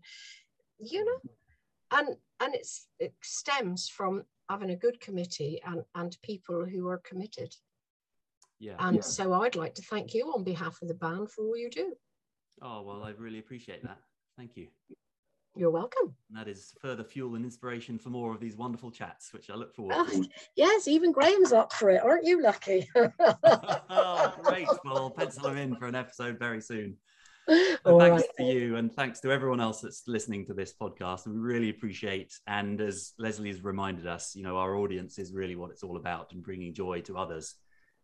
you 0.78 1.04
know, 1.04 1.30
and 1.92 2.16
and 2.40 2.54
it's 2.54 2.86
it 2.98 3.14
stems 3.22 3.88
from 3.88 4.24
having 4.48 4.70
a 4.70 4.76
good 4.76 5.00
committee 5.00 5.60
and 5.64 5.82
and 5.94 6.16
people 6.22 6.64
who 6.64 6.88
are 6.88 6.98
committed. 6.98 7.54
Yeah. 8.58 8.76
And 8.78 8.96
yeah. 8.96 9.02
so 9.02 9.32
I'd 9.32 9.56
like 9.56 9.74
to 9.76 9.82
thank 9.82 10.14
you 10.14 10.32
on 10.32 10.44
behalf 10.44 10.78
of 10.82 10.88
the 10.88 10.94
band 10.94 11.30
for 11.30 11.44
all 11.44 11.56
you 11.56 11.68
do. 11.68 11.94
Oh, 12.60 12.82
well, 12.82 13.02
I 13.02 13.10
really 13.10 13.40
appreciate 13.40 13.82
that. 13.82 13.98
Thank 14.36 14.56
you. 14.56 14.68
You're 15.54 15.70
welcome. 15.70 16.14
And 16.30 16.38
that 16.38 16.48
is 16.48 16.74
further 16.80 17.04
fuel 17.04 17.34
and 17.34 17.44
inspiration 17.44 17.98
for 17.98 18.08
more 18.08 18.32
of 18.32 18.40
these 18.40 18.56
wonderful 18.56 18.90
chats, 18.90 19.32
which 19.34 19.50
I 19.50 19.54
look 19.54 19.74
forward 19.74 19.96
oh, 19.98 20.06
to. 20.06 20.28
Yes, 20.56 20.88
even 20.88 21.12
Graham's 21.12 21.52
up 21.52 21.72
for 21.72 21.90
it. 21.90 22.02
Aren't 22.02 22.24
you 22.24 22.42
lucky? 22.42 22.88
oh, 22.96 24.34
great. 24.42 24.66
Well, 24.84 24.96
I'll 24.96 25.10
pencil 25.10 25.48
him 25.48 25.58
in 25.58 25.76
for 25.76 25.86
an 25.86 25.94
episode 25.94 26.38
very 26.38 26.62
soon. 26.62 26.96
So 27.48 27.98
thanks 27.98 28.22
right. 28.22 28.28
to 28.38 28.44
you 28.44 28.76
and 28.76 28.92
thanks 28.94 29.20
to 29.20 29.32
everyone 29.32 29.60
else 29.60 29.80
that's 29.80 30.04
listening 30.06 30.46
to 30.46 30.54
this 30.54 30.72
podcast. 30.80 31.26
We 31.26 31.36
really 31.36 31.70
appreciate. 31.70 32.32
And 32.46 32.80
as 32.80 33.12
Leslie 33.18 33.48
has 33.48 33.62
reminded 33.62 34.06
us, 34.06 34.34
you 34.34 34.42
know, 34.42 34.56
our 34.56 34.76
audience 34.76 35.18
is 35.18 35.32
really 35.32 35.56
what 35.56 35.70
it's 35.70 35.82
all 35.82 35.96
about 35.96 36.32
and 36.32 36.42
bringing 36.42 36.72
joy 36.72 37.00
to 37.02 37.18
others 37.18 37.56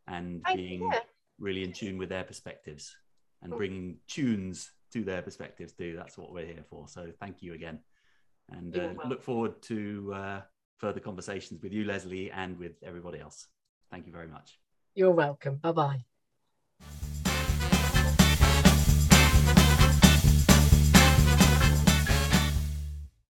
and 0.07 0.43
being 0.55 0.91
really 1.39 1.63
in 1.63 1.73
tune 1.73 1.99
with 1.99 2.09
their 2.09 2.25
perspectives 2.25 2.95
and 3.43 3.53
bringing 3.53 3.99
tunes 4.09 4.71
to 4.93 5.05
their 5.05 5.23
perspectives 5.23 5.73
too. 5.73 5.95
That's 5.97 6.17
what 6.19 6.33
we're 6.33 6.47
here 6.47 6.65
for. 6.69 6.89
So 6.89 7.13
thank 7.21 7.43
you 7.43 7.55
again, 7.55 7.81
and 8.51 8.77
uh, 8.77 8.95
look 9.07 9.23
forward 9.23 9.61
to 9.63 10.13
uh, 10.15 10.41
further 10.79 11.01
conversations 11.01 11.63
with 11.63 11.73
you, 11.73 11.85
Leslie, 11.85 12.31
and 12.31 12.59
with 12.59 12.83
everybody 12.83 13.21
else. 13.21 13.47
Thank 13.91 14.07
you 14.07 14.13
very 14.13 14.29
much. 14.29 14.59
You're 14.95 15.13
welcome. 15.13 15.57
Bye 15.57 15.73
bye. 15.73 16.05